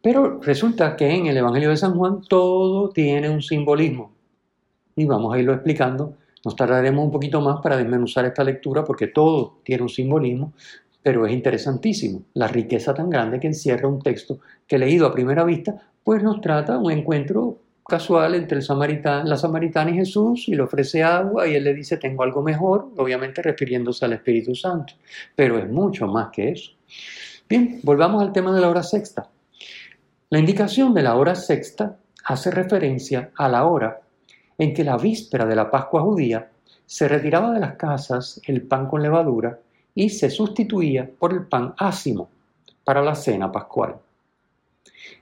Pero 0.02 0.40
resulta 0.40 0.97
que 0.97 1.11
en 1.11 1.26
el 1.26 1.37
Evangelio 1.37 1.71
de 1.71 1.76
San 1.76 1.95
Juan 1.95 2.23
todo 2.28 2.88
tiene 2.90 3.28
un 3.28 3.43
simbolismo. 3.43 4.12
Y 4.97 5.04
vamos 5.04 5.35
a 5.35 5.38
irlo 5.38 5.52
explicando 5.52 6.14
nos 6.45 6.57
tardaremos 6.57 7.07
un 7.07 7.11
poquito 7.11 7.40
más 7.40 7.61
para 7.62 7.76
desmenuzar 7.76 8.26
esta 8.26 8.45
lectura 8.45 8.85
porque 8.85 9.07
todo 9.07 9.61
tiene 9.64 9.83
un 9.83 9.88
simbolismo, 9.88 10.52
pero 11.05 11.27
es 11.27 11.35
interesantísimo. 11.35 12.23
La 12.33 12.49
riqueza 12.49 12.95
tan 12.95 13.11
grande 13.11 13.39
que 13.39 13.47
encierra 13.47 13.87
un 13.87 14.01
texto 14.01 14.39
que 14.67 14.79
leído 14.79 15.07
a 15.07 15.13
primera 15.13 15.45
vista, 15.45 15.77
pues 16.03 16.23
nos 16.23 16.41
trata 16.41 16.79
un 16.79 16.91
encuentro 16.91 17.59
casual 17.87 18.35
entre 18.35 18.57
el 18.57 18.63
samaritano, 18.63 19.29
la 19.29 19.37
samaritana 19.37 19.91
y 19.91 19.97
Jesús 19.97 20.49
y 20.49 20.55
le 20.55 20.63
ofrece 20.63 21.03
agua 21.03 21.47
y 21.47 21.57
él 21.57 21.65
le 21.65 21.75
dice 21.75 21.99
tengo 21.99 22.23
algo 22.23 22.43
mejor, 22.43 22.89
obviamente 22.97 23.43
refiriéndose 23.43 24.07
al 24.07 24.15
Espíritu 24.15 24.55
Santo, 24.55 24.95
pero 25.37 25.59
es 25.59 25.69
mucho 25.69 26.07
más 26.07 26.31
que 26.31 26.53
eso. 26.53 26.73
Bien, 27.47 27.81
volvamos 27.83 28.23
al 28.23 28.33
tema 28.33 28.55
de 28.55 28.63
la 28.63 28.71
hora 28.71 28.83
sexta. 28.83 29.29
La 30.31 30.39
indicación 30.39 30.95
de 30.95 31.03
la 31.03 31.17
hora 31.17 31.35
sexta 31.35 31.99
hace 32.25 32.51
referencia 32.51 33.31
a 33.37 33.47
la 33.51 33.67
hora 33.67 34.01
en 34.57 34.73
que 34.73 34.85
la 34.85 34.97
víspera 34.97 35.45
de 35.45 35.55
la 35.55 35.71
Pascua 35.71 36.01
judía 36.01 36.49
se 36.87 37.09
retiraba 37.09 37.53
de 37.53 37.61
las 37.61 37.75
casas 37.75 38.41
el 38.47 38.63
pan 38.63 38.87
con 38.87 39.03
levadura 39.03 39.59
y 39.95 40.11
se 40.11 40.31
sustituía 40.31 41.11
por 41.19 41.33
el 41.33 41.47
pan 41.47 41.75
ácimo 41.79 42.29
para 42.85 43.03
la 43.03 43.15
cena 43.15 43.51
pascual. 43.51 43.97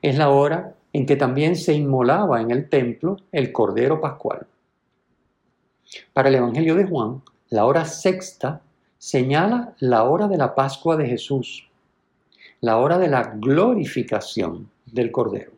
Es 0.01 0.17
la 0.17 0.31
hora 0.31 0.75
en 0.93 1.07
que 1.07 1.17
también 1.17 1.57
se 1.57 1.75
inmolaba 1.75 2.41
en 2.41 2.51
el 2.51 2.69
templo 2.69 3.17
el 3.33 3.53
cordero 3.53 4.01
pascual. 4.01 4.47
Para 6.13 6.29
el 6.29 6.37
Evangelio 6.37 6.75
de 6.75 6.85
Juan, 6.85 7.23
la 7.51 7.65
hora 7.67 7.85
sexta 7.85 8.63
señala 8.99 9.75
la 9.79 10.05
hora 10.05 10.29
de 10.29 10.39
la 10.39 10.55
Pascua 10.55 10.97
de 10.97 11.07
Jesús, 11.07 11.69
la 12.61 12.79
hora 12.79 12.99
de 12.99 13.09
la 13.09 13.35
glorificación 13.37 14.71
del 14.87 15.11
cordero. 15.11 15.53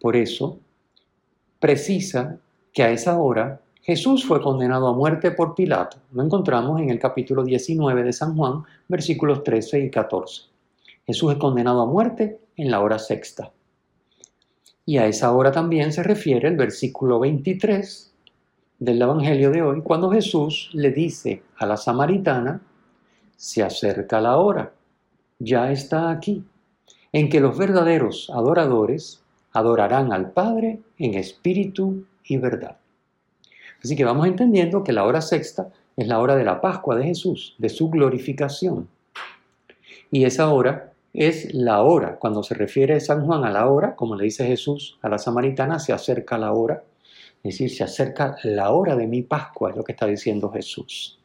Por 0.00 0.16
eso, 0.16 0.58
precisa 1.60 2.38
que 2.72 2.82
a 2.82 2.90
esa 2.90 3.18
hora 3.18 3.60
Jesús 3.82 4.24
fue 4.24 4.40
condenado 4.40 4.86
a 4.86 4.94
muerte 4.94 5.32
por 5.32 5.56
Pilato. 5.56 5.96
Lo 6.12 6.22
encontramos 6.22 6.80
en 6.80 6.90
el 6.90 7.00
capítulo 7.00 7.42
19 7.42 8.04
de 8.04 8.12
San 8.12 8.36
Juan, 8.36 8.62
versículos 8.86 9.42
13 9.42 9.80
y 9.80 9.90
14. 9.90 10.42
Jesús 11.04 11.32
es 11.32 11.38
condenado 11.38 11.82
a 11.82 11.86
muerte 11.86 12.38
en 12.56 12.70
la 12.70 12.80
hora 12.80 13.00
sexta. 13.00 13.50
Y 14.86 14.98
a 14.98 15.06
esa 15.06 15.32
hora 15.32 15.50
también 15.50 15.92
se 15.92 16.04
refiere 16.04 16.46
el 16.46 16.56
versículo 16.56 17.18
23 17.18 18.14
del 18.78 19.02
Evangelio 19.02 19.50
de 19.50 19.62
hoy, 19.62 19.82
cuando 19.82 20.10
Jesús 20.12 20.70
le 20.74 20.92
dice 20.92 21.42
a 21.56 21.66
la 21.66 21.76
samaritana, 21.76 22.62
se 23.36 23.64
acerca 23.64 24.20
la 24.20 24.36
hora, 24.36 24.72
ya 25.40 25.72
está 25.72 26.10
aquí. 26.10 26.44
en 27.14 27.28
que 27.28 27.40
los 27.40 27.58
verdaderos 27.58 28.30
adoradores 28.32 29.22
adorarán 29.52 30.14
al 30.14 30.30
Padre 30.30 30.80
en 30.96 31.14
espíritu 31.14 32.06
y 32.24 32.38
verdad. 32.38 32.78
Así 33.82 33.96
que 33.96 34.04
vamos 34.04 34.26
entendiendo 34.26 34.84
que 34.84 34.92
la 34.92 35.04
hora 35.04 35.20
sexta 35.20 35.68
es 35.96 36.06
la 36.06 36.20
hora 36.20 36.36
de 36.36 36.44
la 36.44 36.60
Pascua 36.60 36.96
de 36.96 37.04
Jesús, 37.04 37.54
de 37.58 37.68
su 37.68 37.90
glorificación. 37.90 38.88
Y 40.10 40.24
esa 40.24 40.52
hora 40.52 40.92
es 41.12 41.52
la 41.52 41.82
hora, 41.82 42.16
cuando 42.18 42.42
se 42.42 42.54
refiere 42.54 43.00
San 43.00 43.26
Juan 43.26 43.44
a 43.44 43.50
la 43.50 43.66
hora, 43.68 43.96
como 43.96 44.16
le 44.16 44.24
dice 44.24 44.46
Jesús 44.46 44.98
a 45.02 45.08
la 45.08 45.18
samaritana, 45.18 45.78
se 45.78 45.92
acerca 45.92 46.38
la 46.38 46.52
hora, 46.52 46.84
es 47.42 47.54
decir, 47.54 47.70
se 47.70 47.84
acerca 47.84 48.36
la 48.44 48.70
hora 48.70 48.96
de 48.96 49.06
mi 49.06 49.22
Pascua, 49.22 49.70
es 49.70 49.76
lo 49.76 49.84
que 49.84 49.92
está 49.92 50.06
diciendo 50.06 50.50
Jesús. 50.50 51.18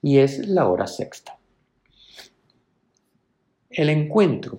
Y 0.00 0.18
es 0.18 0.46
la 0.48 0.68
hora 0.68 0.86
sexta. 0.86 1.36
El 3.68 3.88
encuentro 3.88 4.58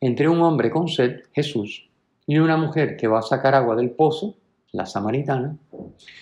entre 0.00 0.28
un 0.28 0.40
hombre 0.42 0.70
con 0.70 0.88
sed, 0.88 1.22
Jesús, 1.32 1.88
y 2.26 2.38
una 2.38 2.56
mujer 2.56 2.96
que 2.96 3.08
va 3.08 3.20
a 3.20 3.22
sacar 3.22 3.54
agua 3.54 3.76
del 3.76 3.90
pozo, 3.90 4.34
la 4.74 4.86
samaritana, 4.86 5.56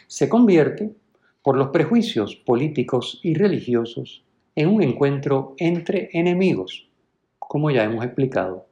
se 0.07 0.29
convierte, 0.29 0.95
por 1.43 1.57
los 1.57 1.69
prejuicios 1.69 2.37
políticos 2.37 3.19
y 3.23 3.35
religiosos, 3.35 4.23
en 4.55 4.69
un 4.69 4.83
encuentro 4.83 5.55
entre 5.57 6.11
enemigos, 6.13 6.87
como 7.39 7.71
ya 7.71 7.83
hemos 7.83 8.05
explicado. 8.05 8.67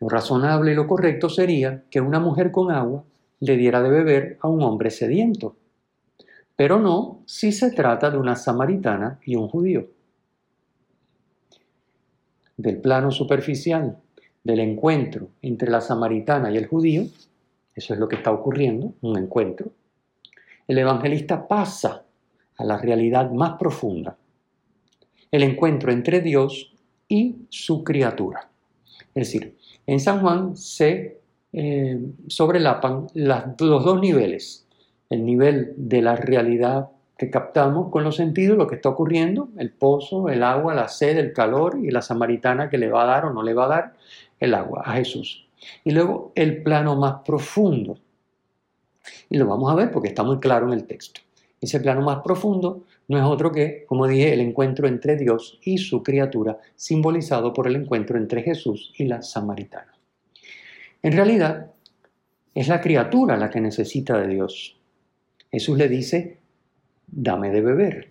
Lo 0.00 0.08
razonable 0.08 0.72
y 0.72 0.74
lo 0.74 0.88
correcto 0.88 1.28
sería 1.28 1.84
que 1.90 2.00
una 2.00 2.18
mujer 2.18 2.50
con 2.50 2.72
agua 2.72 3.04
le 3.40 3.56
diera 3.56 3.82
de 3.82 3.90
beber 3.90 4.38
a 4.40 4.48
un 4.48 4.62
hombre 4.62 4.90
sediento, 4.90 5.56
pero 6.56 6.80
no 6.80 7.20
si 7.26 7.52
se 7.52 7.70
trata 7.70 8.10
de 8.10 8.16
una 8.16 8.34
samaritana 8.34 9.20
y 9.24 9.36
un 9.36 9.48
judío. 9.48 9.86
Del 12.56 12.78
plano 12.78 13.12
superficial 13.12 13.98
del 14.42 14.60
encuentro 14.60 15.28
entre 15.42 15.70
la 15.70 15.82
samaritana 15.82 16.50
y 16.50 16.56
el 16.56 16.66
judío, 16.66 17.04
eso 17.78 17.94
es 17.94 18.00
lo 18.00 18.08
que 18.08 18.16
está 18.16 18.30
ocurriendo, 18.32 18.92
un 19.00 19.16
encuentro, 19.18 19.70
el 20.66 20.78
evangelista 20.78 21.46
pasa 21.48 22.04
a 22.56 22.64
la 22.64 22.76
realidad 22.76 23.30
más 23.30 23.56
profunda, 23.58 24.16
el 25.30 25.42
encuentro 25.42 25.92
entre 25.92 26.20
Dios 26.20 26.72
y 27.08 27.36
su 27.48 27.84
criatura. 27.84 28.48
Es 29.14 29.28
decir, 29.28 29.56
en 29.86 30.00
San 30.00 30.20
Juan 30.20 30.56
se 30.56 31.20
eh, 31.52 32.00
sobrelapan 32.26 33.06
los 33.14 33.84
dos 33.84 34.00
niveles, 34.00 34.66
el 35.08 35.24
nivel 35.24 35.72
de 35.76 36.02
la 36.02 36.16
realidad 36.16 36.90
que 37.16 37.30
captamos 37.30 37.90
con 37.90 38.04
los 38.04 38.16
sentidos, 38.16 38.58
lo 38.58 38.66
que 38.66 38.76
está 38.76 38.88
ocurriendo, 38.88 39.48
el 39.56 39.70
pozo, 39.70 40.28
el 40.28 40.42
agua, 40.42 40.74
la 40.74 40.88
sed, 40.88 41.16
el 41.16 41.32
calor 41.32 41.78
y 41.82 41.90
la 41.90 42.02
samaritana 42.02 42.68
que 42.68 42.78
le 42.78 42.90
va 42.90 43.04
a 43.04 43.06
dar 43.06 43.24
o 43.24 43.32
no 43.32 43.42
le 43.42 43.54
va 43.54 43.64
a 43.64 43.68
dar 43.68 43.94
el 44.38 44.54
agua 44.54 44.82
a 44.84 44.92
Jesús. 44.94 45.47
Y 45.84 45.90
luego 45.92 46.32
el 46.34 46.62
plano 46.62 46.96
más 46.96 47.22
profundo. 47.24 47.98
Y 49.30 49.38
lo 49.38 49.46
vamos 49.46 49.70
a 49.70 49.74
ver 49.74 49.90
porque 49.90 50.08
está 50.08 50.22
muy 50.22 50.38
claro 50.38 50.66
en 50.66 50.74
el 50.74 50.86
texto. 50.86 51.20
Ese 51.60 51.80
plano 51.80 52.02
más 52.02 52.18
profundo 52.22 52.84
no 53.08 53.18
es 53.18 53.24
otro 53.24 53.50
que, 53.50 53.84
como 53.86 54.06
dije, 54.06 54.32
el 54.32 54.40
encuentro 54.40 54.86
entre 54.86 55.16
Dios 55.16 55.58
y 55.62 55.78
su 55.78 56.02
criatura, 56.02 56.58
simbolizado 56.76 57.52
por 57.52 57.66
el 57.66 57.76
encuentro 57.76 58.16
entre 58.16 58.42
Jesús 58.42 58.92
y 58.96 59.04
la 59.04 59.22
samaritana. 59.22 59.98
En 61.02 61.12
realidad, 61.12 61.72
es 62.54 62.68
la 62.68 62.80
criatura 62.80 63.36
la 63.36 63.50
que 63.50 63.60
necesita 63.60 64.18
de 64.18 64.28
Dios. 64.28 64.80
Jesús 65.50 65.78
le 65.78 65.88
dice, 65.88 66.38
dame 67.06 67.50
de 67.50 67.60
beber. 67.60 68.10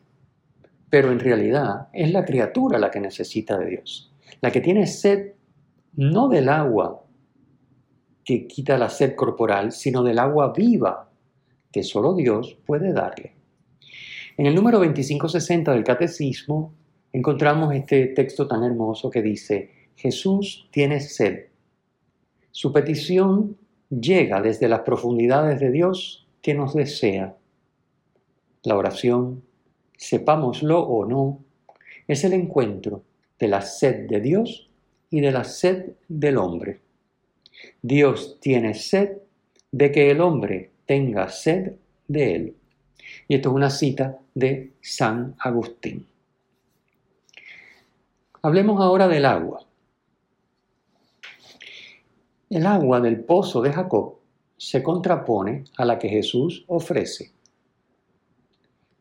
Pero 0.90 1.12
en 1.12 1.20
realidad 1.20 1.90
es 1.94 2.12
la 2.12 2.24
criatura 2.24 2.80
la 2.80 2.90
que 2.90 3.00
necesita 3.00 3.58
de 3.58 3.66
Dios, 3.66 4.14
la 4.42 4.52
que 4.52 4.62
tiene 4.62 4.88
sed 4.88 5.34
no 5.96 6.30
del 6.30 6.48
agua 6.50 7.04
que 8.28 8.46
quita 8.46 8.78
la 8.78 8.90
sed 8.90 9.16
corporal, 9.16 9.72
sino 9.72 10.04
del 10.04 10.20
agua 10.20 10.52
viva 10.52 11.10
que 11.72 11.82
solo 11.82 12.14
Dios 12.14 12.58
puede 12.66 12.92
darle. 12.92 13.36
En 14.36 14.46
el 14.48 14.54
número 14.54 14.80
2560 14.80 15.72
del 15.72 15.86
Catecismo 15.86 16.74
encontramos 17.14 17.74
este 17.74 18.08
texto 18.08 18.46
tan 18.46 18.66
hermoso 18.66 19.10
que 19.10 19.22
dice, 19.22 19.72
Jesús 19.96 20.68
tiene 20.72 21.00
sed. 21.00 21.46
Su 22.52 22.74
petición 22.74 23.56
llega 23.90 24.42
desde 24.42 24.68
las 24.68 24.82
profundidades 24.82 25.62
de 25.62 25.72
Dios 25.72 26.28
que 26.42 26.54
nos 26.54 26.74
desea. 26.74 27.38
La 28.64 28.76
oración, 28.76 29.42
sepámoslo 29.96 30.82
o 30.82 31.06
no, 31.06 31.40
es 32.10 32.26
el 32.26 32.34
encuentro 32.34 33.04
de 33.40 33.48
la 33.48 33.62
sed 33.62 34.10
de 34.10 34.20
Dios 34.20 34.70
y 35.10 35.22
de 35.22 35.32
la 35.32 35.46
sed 35.46 35.94
del 36.10 36.38
hombre. 36.38 36.87
Dios 37.82 38.38
tiene 38.40 38.74
sed 38.74 39.18
de 39.72 39.92
que 39.92 40.12
el 40.12 40.22
hombre 40.22 40.72
tenga 40.86 41.30
sed 41.30 41.74
de 42.08 42.36
él. 42.36 42.56
Y 43.28 43.36
esto 43.36 43.50
es 43.50 43.56
una 43.56 43.70
cita 43.70 44.20
de 44.34 44.74
San 44.82 45.36
Agustín. 45.40 46.06
Hablemos 48.42 48.82
ahora 48.82 49.08
del 49.08 49.26
agua. 49.26 49.66
El 52.50 52.66
agua 52.66 53.02
del 53.02 53.24
pozo 53.26 53.62
de 53.62 53.74
Jacob 53.74 54.16
se 54.56 54.82
contrapone 54.82 55.66
a 55.78 55.86
la 55.86 56.00
que 56.00 56.10
Jesús 56.10 56.64
ofrece. 56.68 57.32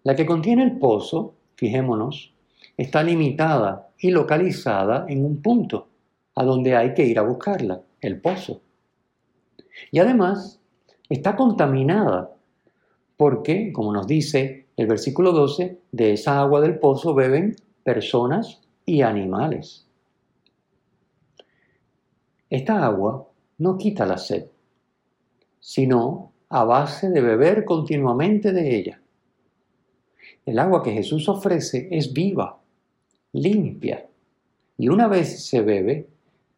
La 0.03 0.14
que 0.14 0.27
contiene 0.27 0.64
el 0.64 0.79
pozo, 0.79 1.35
fijémonos, 1.55 2.33
está 2.77 3.03
limitada 3.03 3.88
y 3.99 4.11
localizada 4.11 5.07
en 5.09 5.25
un 5.25 5.40
punto 5.40 5.88
a 6.35 6.45
donde 6.45 6.77
hay 6.77 6.92
que 6.95 7.05
ir 7.05 7.19
a 7.19 7.23
buscarla, 7.23 7.81
el 8.00 8.20
pozo. 8.20 8.62
Y 9.90 9.98
además 9.98 10.61
está 11.09 11.37
contaminada 11.37 12.35
porque, 13.16 13.72
como 13.72 13.92
nos 13.92 14.06
dice 14.06 14.66
el 14.76 14.87
versículo 14.87 15.32
12, 15.32 15.78
de 15.92 16.12
esa 16.12 16.40
agua 16.40 16.61
del 16.61 16.78
pozo 16.78 17.14
beben 17.14 17.56
personas 17.82 18.61
y 18.85 19.02
animales. 19.02 19.87
Esta 22.50 22.85
agua 22.85 23.28
no 23.59 23.78
quita 23.78 24.06
la 24.06 24.18
sed, 24.18 24.46
sino 25.61 26.32
a 26.48 26.64
base 26.64 27.11
de 27.11 27.20
beber 27.20 27.64
continuamente 27.64 28.52
de 28.52 28.76
ella. 28.76 29.00
El 30.44 30.59
agua 30.59 30.82
que 30.82 30.92
Jesús 30.92 31.28
ofrece 31.28 31.88
es 31.90 32.12
viva, 32.12 32.61
limpia, 33.32 34.06
y 34.78 34.88
una 34.88 35.09
vez 35.09 35.44
se 35.46 35.62
bebe, 35.62 36.09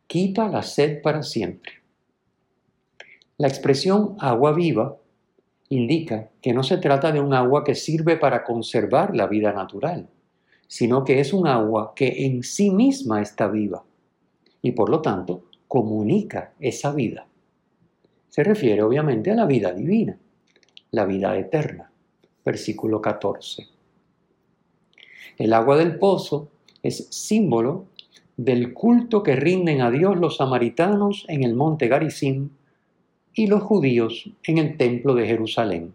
quita 0.09 0.49
la 0.49 0.62
sed 0.62 1.03
para 1.03 1.23
siempre. 1.23 1.75
La 3.37 3.47
expresión 3.47 4.16
agua 4.18 4.53
viva 4.53 4.97
indica 5.68 6.31
que 6.40 6.55
no 6.55 6.62
se 6.62 6.79
trata 6.79 7.12
de 7.12 7.21
un 7.21 7.35
agua 7.35 7.62
que 7.62 7.75
sirve 7.75 8.16
para 8.16 8.42
conservar 8.42 9.14
la 9.14 9.27
vida 9.27 9.53
natural, 9.53 10.09
sino 10.66 11.05
que 11.05 11.21
es 11.21 11.33
un 11.33 11.47
agua 11.47 11.92
que 11.94 12.25
en 12.27 12.42
sí 12.42 12.71
misma 12.71 13.21
está 13.21 13.49
viva 13.49 13.85
y 14.62 14.73
por 14.73 14.88
lo 14.88 15.03
tanto 15.03 15.44
comunica 15.68 16.55
esa 16.59 16.92
vida. 16.92 17.27
Se 18.31 18.42
refiere 18.42 18.83
obviamente 18.83 19.31
a 19.31 19.35
la 19.35 19.44
vida 19.44 19.73
divina, 19.73 20.18
la 20.90 21.05
vida 21.05 21.37
eterna. 21.37 21.92
Versículo 22.44 23.03
14. 23.03 23.68
El 25.37 25.53
agua 25.53 25.77
del 25.77 25.99
pozo 25.99 26.49
es 26.83 27.09
símbolo 27.11 27.88
del 28.38 28.72
culto 28.72 29.24
que 29.24 29.35
rinden 29.35 29.81
a 29.81 29.90
Dios 29.90 30.16
los 30.16 30.37
samaritanos 30.37 31.27
en 31.29 31.42
el 31.42 31.55
monte 31.57 31.88
Garizim 31.88 32.51
y 33.35 33.48
los 33.48 33.64
judíos 33.64 34.31
en 34.44 34.59
el 34.59 34.77
templo 34.77 35.16
de 35.16 35.27
Jerusalén. 35.27 35.92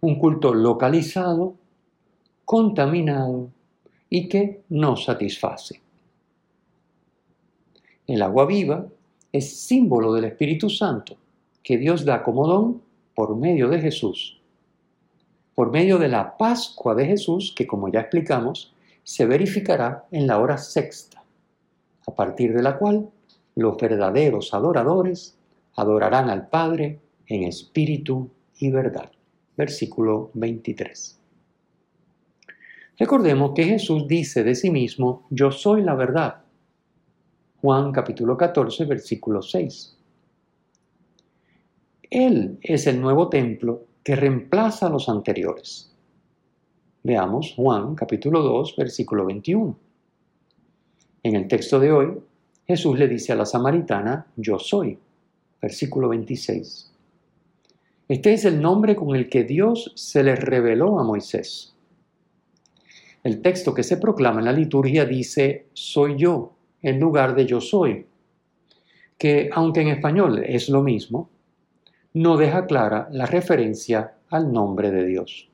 Un 0.00 0.18
culto 0.18 0.54
localizado, 0.54 1.54
contaminado 2.46 3.50
y 4.08 4.26
que 4.26 4.62
no 4.70 4.96
satisface. 4.96 5.82
El 8.06 8.22
agua 8.22 8.46
viva 8.46 8.86
es 9.32 9.60
símbolo 9.60 10.14
del 10.14 10.24
Espíritu 10.24 10.70
Santo 10.70 11.18
que 11.62 11.76
Dios 11.76 12.06
da 12.06 12.22
como 12.22 12.46
don 12.46 12.80
por 13.14 13.36
medio 13.36 13.68
de 13.68 13.80
Jesús. 13.80 14.40
Por 15.54 15.70
medio 15.70 15.98
de 15.98 16.08
la 16.08 16.38
Pascua 16.38 16.94
de 16.94 17.04
Jesús, 17.04 17.52
que 17.54 17.66
como 17.66 17.90
ya 17.90 18.00
explicamos, 18.00 18.72
se 19.10 19.26
verificará 19.26 20.06
en 20.12 20.28
la 20.28 20.38
hora 20.38 20.56
sexta, 20.56 21.20
a 22.06 22.14
partir 22.14 22.54
de 22.54 22.62
la 22.62 22.78
cual 22.78 23.10
los 23.56 23.76
verdaderos 23.76 24.54
adoradores 24.54 25.36
adorarán 25.74 26.30
al 26.30 26.48
Padre 26.48 27.00
en 27.26 27.42
espíritu 27.42 28.30
y 28.60 28.70
verdad. 28.70 29.10
Versículo 29.56 30.30
23. 30.34 31.18
Recordemos 33.00 33.50
que 33.52 33.64
Jesús 33.64 34.06
dice 34.06 34.44
de 34.44 34.54
sí 34.54 34.70
mismo, 34.70 35.26
yo 35.30 35.50
soy 35.50 35.82
la 35.82 35.96
verdad. 35.96 36.42
Juan 37.62 37.90
capítulo 37.90 38.36
14, 38.36 38.84
versículo 38.84 39.42
6. 39.42 39.98
Él 42.10 42.60
es 42.62 42.86
el 42.86 43.00
nuevo 43.00 43.28
templo 43.28 43.86
que 44.04 44.14
reemplaza 44.14 44.86
a 44.86 44.90
los 44.90 45.08
anteriores. 45.08 45.89
Veamos 47.02 47.54
Juan 47.56 47.94
capítulo 47.94 48.42
2, 48.42 48.76
versículo 48.76 49.24
21. 49.24 49.74
En 51.22 51.34
el 51.34 51.48
texto 51.48 51.80
de 51.80 51.90
hoy, 51.90 52.18
Jesús 52.66 52.98
le 52.98 53.08
dice 53.08 53.32
a 53.32 53.36
la 53.36 53.46
samaritana, 53.46 54.26
yo 54.36 54.58
soy. 54.58 54.98
Versículo 55.62 56.10
26. 56.10 56.92
Este 58.06 58.32
es 58.34 58.44
el 58.44 58.60
nombre 58.60 58.96
con 58.96 59.16
el 59.16 59.30
que 59.30 59.44
Dios 59.44 59.92
se 59.94 60.22
le 60.22 60.36
reveló 60.36 60.98
a 60.98 61.04
Moisés. 61.04 61.74
El 63.24 63.40
texto 63.40 63.72
que 63.72 63.82
se 63.82 63.96
proclama 63.96 64.40
en 64.40 64.46
la 64.46 64.52
liturgia 64.52 65.06
dice, 65.06 65.68
soy 65.72 66.18
yo, 66.18 66.52
en 66.82 67.00
lugar 67.00 67.34
de 67.34 67.46
yo 67.46 67.62
soy, 67.62 68.06
que 69.16 69.48
aunque 69.54 69.80
en 69.80 69.88
español 69.88 70.44
es 70.44 70.68
lo 70.68 70.82
mismo, 70.82 71.30
no 72.12 72.36
deja 72.36 72.66
clara 72.66 73.08
la 73.10 73.24
referencia 73.24 74.16
al 74.28 74.52
nombre 74.52 74.90
de 74.90 75.06
Dios. 75.06 75.49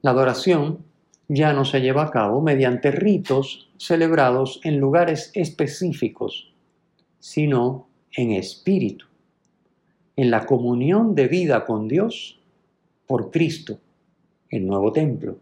La 0.00 0.12
adoración 0.12 0.84
ya 1.28 1.52
no 1.52 1.64
se 1.64 1.80
lleva 1.80 2.04
a 2.04 2.10
cabo 2.10 2.40
mediante 2.40 2.90
ritos 2.90 3.68
celebrados 3.76 4.60
en 4.64 4.78
lugares 4.78 5.30
específicos, 5.34 6.52
sino 7.18 7.88
en 8.12 8.32
espíritu, 8.32 9.06
en 10.16 10.30
la 10.30 10.46
comunión 10.46 11.14
de 11.14 11.28
vida 11.28 11.64
con 11.64 11.88
Dios 11.88 12.40
por 13.06 13.30
Cristo, 13.30 13.78
el 14.50 14.66
nuevo 14.66 14.92
templo, 14.92 15.38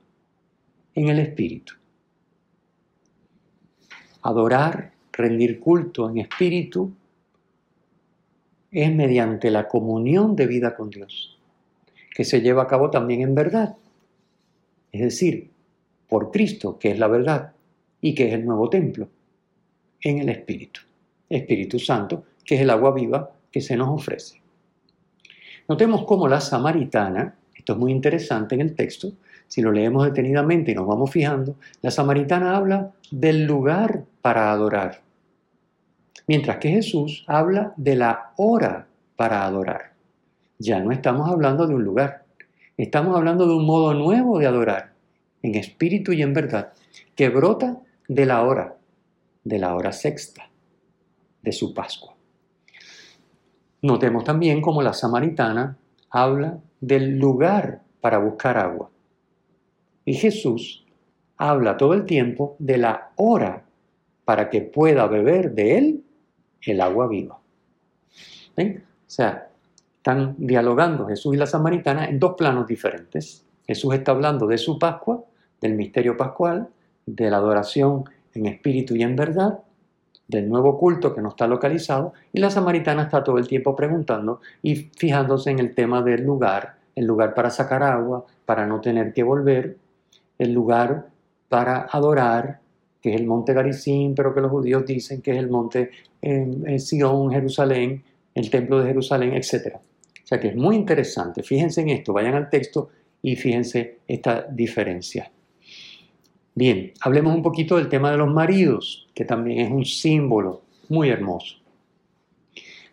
en 0.95 1.09
el 1.09 1.19
espíritu. 1.19 1.75
Adorar, 4.23 4.93
rendir 5.13 5.61
culto 5.61 6.09
en 6.09 6.19
espíritu 6.19 6.93
es 8.71 8.95
mediante 8.95 9.51
la 9.51 9.69
comunión 9.69 10.35
de 10.35 10.47
vida 10.47 10.75
con 10.75 10.91
Dios, 10.91 11.39
que 12.15 12.25
se 12.25 12.41
lleva 12.41 12.65
a 12.65 12.67
cabo 12.67 12.91
también 12.91 13.21
en 13.21 13.35
verdad, 13.35 13.77
es 14.97 15.03
decir, 15.03 15.51
por 16.09 16.31
Cristo, 16.31 16.79
que 16.79 16.91
es 16.91 16.99
la 16.99 17.09
verdad 17.09 17.53
y 18.01 18.15
que 18.15 18.29
es 18.29 18.35
el 18.35 18.45
nuevo 18.45 18.69
templo, 18.69 19.09
en 20.01 20.19
el 20.19 20.29
Espíritu, 20.29 20.81
Espíritu 21.29 21.79
Santo, 21.79 22.25
que 22.45 22.57
es 22.57 22.61
el 22.61 22.71
agua 22.71 22.93
viva 22.95 23.33
que 23.51 23.61
se 23.61 23.77
nos 23.77 23.89
ofrece. 23.89 24.41
Notemos 25.69 26.05
cómo 26.05 26.29
la 26.29 26.41
samaritana, 26.41 27.35
esto 27.55 27.73
es 27.73 27.79
muy 27.79 27.91
interesante 27.91 28.55
en 28.55 28.61
el 28.61 28.75
texto, 28.75 29.13
si 29.49 29.63
lo 29.63 29.73
leemos 29.73 30.05
detenidamente 30.05 30.73
y 30.73 30.75
nos 30.75 30.87
vamos 30.87 31.11
fijando, 31.11 31.57
la 31.83 31.91
samaritana 31.91 32.57
habla 32.57 32.93
del 33.11 33.47
lugar 33.47 34.05
para 34.23 34.53
adorar. 34.53 35.03
Mientras 36.27 36.59
que 36.59 36.71
Jesús 36.71 37.25
habla 37.27 37.73
de 37.77 37.97
la 37.97 38.33
hora 38.37 38.89
para 39.17 39.45
adorar. 39.45 39.93
Ya 40.59 40.81
no 40.81 40.93
estamos 40.93 41.31
hablando 41.31 41.67
de 41.67 41.75
un 41.75 41.85
lugar, 41.85 42.26
estamos 42.77 43.17
hablando 43.17 43.47
de 43.47 43.55
un 43.55 43.67
modo 43.67 43.95
nuevo 43.95 44.39
de 44.39 44.47
adorar, 44.47 44.93
en 45.43 45.55
espíritu 45.55 46.13
y 46.13 46.23
en 46.23 46.35
verdad, 46.35 46.73
que 47.15 47.29
brota 47.29 47.81
de 48.09 48.27
la 48.27 48.43
hora, 48.43 48.77
de 49.45 49.59
la 49.59 49.75
hora 49.75 49.93
sexta 49.93 50.51
de 51.43 51.53
su 51.53 51.73
Pascua. 51.73 52.15
Notemos 53.83 54.25
también 54.25 54.61
cómo 54.61 54.83
la 54.83 54.93
samaritana 54.93 55.79
habla 56.11 56.59
del 56.81 57.19
lugar 57.19 57.83
para 58.01 58.19
buscar 58.19 58.59
agua. 58.59 58.91
Y 60.05 60.15
Jesús 60.15 60.85
habla 61.37 61.77
todo 61.77 61.95
el 61.95 62.05
tiempo 62.05 62.57
de 62.59 62.79
la 62.79 63.13
hora 63.17 63.65
para 64.25 64.51
que 64.51 64.63
pueda 64.63 65.07
beber 65.07 65.53
de 65.53 65.79
él 65.79 66.05
el 66.63 66.81
agua 66.81 67.07
viva. 67.07 67.39
¿Ven? 68.57 68.85
O 68.87 69.11
sea, 69.11 69.46
están 70.07 70.37
dialogando 70.39 71.09
Jesús 71.09 71.35
y 71.35 71.37
la 71.37 71.47
samaritana 71.47 72.05
en 72.05 72.21
dos 72.21 72.35
planos 72.39 72.69
diferentes. 72.69 73.45
Jesús 73.67 73.93
está 73.93 74.13
hablando 74.13 74.47
de 74.47 74.57
su 74.57 74.79
Pascua, 74.79 75.25
del 75.61 75.75
misterio 75.75 76.17
pascual, 76.17 76.69
de 77.07 77.29
la 77.29 77.39
adoración 77.39 78.05
en 78.33 78.47
espíritu 78.47 78.95
y 78.95 79.03
en 79.03 79.17
verdad, 79.17 79.59
del 80.29 80.49
nuevo 80.49 80.79
culto 80.79 81.13
que 81.13 81.21
no 81.21 81.31
está 81.31 81.49
localizado, 81.49 82.13
y 82.33 82.39
la 82.39 82.51
samaritana 82.51 83.03
está 83.03 83.25
todo 83.25 83.37
el 83.39 83.49
tiempo 83.49 83.75
preguntando 83.75 84.41
y 84.63 84.77
fijándose 84.77 85.51
en 85.51 85.59
el 85.59 85.75
tema 85.75 86.03
del 86.03 86.23
lugar, 86.23 86.77
el 86.95 87.05
lugar 87.05 87.35
para 87.35 87.51
sacar 87.51 87.83
agua, 87.83 88.25
para 88.45 88.65
no 88.65 88.81
tener 88.81 89.13
que 89.13 89.25
volver, 89.25 89.77
el 90.39 90.53
lugar 90.53 91.09
para 91.49 91.89
adorar, 91.91 92.61
que 93.03 93.13
es 93.13 93.21
el 93.21 93.27
monte 93.27 93.55
Garicín, 93.55 94.15
pero 94.15 94.33
que 94.33 94.41
los 94.41 94.53
judíos 94.53 94.87
dicen 94.87 95.21
que 95.21 95.33
es 95.33 95.39
el 95.39 95.51
monte 95.51 95.91
en, 96.23 96.79
Sion, 96.79 97.33
Jerusalén, 97.33 98.05
el 98.37 98.51
templo 98.51 98.79
de 98.79 98.87
Jerusalén, 98.87 99.33
etc. 99.35 99.81
O 100.27 100.29
sea 100.29 100.41
que 100.41 100.49
es 100.49 100.57
muy 100.57 100.75
interesante. 100.75 101.45
Fíjense 101.45 101.83
en 101.83 101.91
esto, 101.91 102.13
vayan 102.13 102.35
al 102.35 102.51
texto 102.51 102.89
y 103.23 103.37
fíjense 103.37 104.01
esta 104.09 104.43
diferencia. 104.43 105.31
Bien, 106.53 106.93
hablemos 107.01 107.33
un 107.33 107.45
poquito 107.45 107.77
del 107.77 107.89
tema 107.89 108.11
de 108.11 108.17
los 108.17 108.35
maridos, 108.35 109.07
que 109.15 109.25
también 109.25 109.61
es 109.61 109.71
un 109.71 109.85
símbolo 109.85 110.63
muy 110.89 111.11
hermoso. 111.11 111.59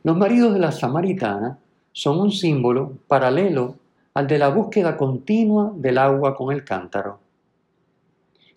Los 0.03 0.15
maridos 0.15 0.53
de 0.53 0.59
la 0.59 0.71
samaritana 0.71 1.57
son 1.91 2.19
un 2.19 2.31
símbolo 2.31 2.99
paralelo 3.07 3.77
al 4.13 4.27
de 4.27 4.37
la 4.37 4.49
búsqueda 4.49 4.95
continua 4.95 5.73
del 5.75 5.97
agua 5.97 6.35
con 6.35 6.53
el 6.53 6.63
cántaro. 6.63 7.19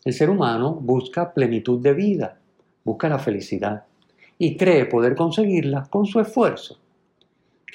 El 0.04 0.12
ser 0.12 0.28
humano 0.28 0.74
busca 0.74 1.32
plenitud 1.32 1.80
de 1.80 1.94
vida, 1.94 2.38
busca 2.84 3.08
la 3.08 3.18
felicidad 3.18 3.84
y 4.36 4.54
cree 4.58 4.84
poder 4.84 5.14
conseguirla 5.14 5.86
con 5.88 6.04
su 6.04 6.20
esfuerzo, 6.20 6.78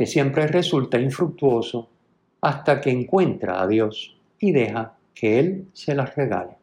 que 0.01 0.07
siempre 0.07 0.47
resulta 0.47 0.99
infructuoso 0.99 1.87
hasta 2.41 2.81
que 2.81 2.89
encuentra 2.89 3.61
a 3.61 3.67
Dios 3.67 4.17
y 4.39 4.51
deja 4.51 4.97
que 5.13 5.37
Él 5.37 5.67
se 5.73 5.93
las 5.93 6.15
regale. 6.15 6.57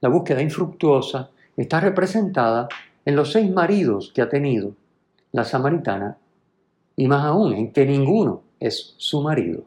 La 0.00 0.08
búsqueda 0.08 0.40
infructuosa 0.40 1.28
está 1.54 1.78
representada 1.80 2.66
en 3.04 3.14
los 3.14 3.30
seis 3.30 3.50
maridos 3.50 4.10
que 4.14 4.22
ha 4.22 4.28
tenido 4.30 4.72
la 5.32 5.44
samaritana 5.44 6.16
y 6.96 7.06
más 7.08 7.26
aún 7.26 7.52
en 7.52 7.70
que 7.74 7.84
ninguno 7.84 8.40
es 8.58 8.94
su 8.96 9.20
marido. 9.20 9.66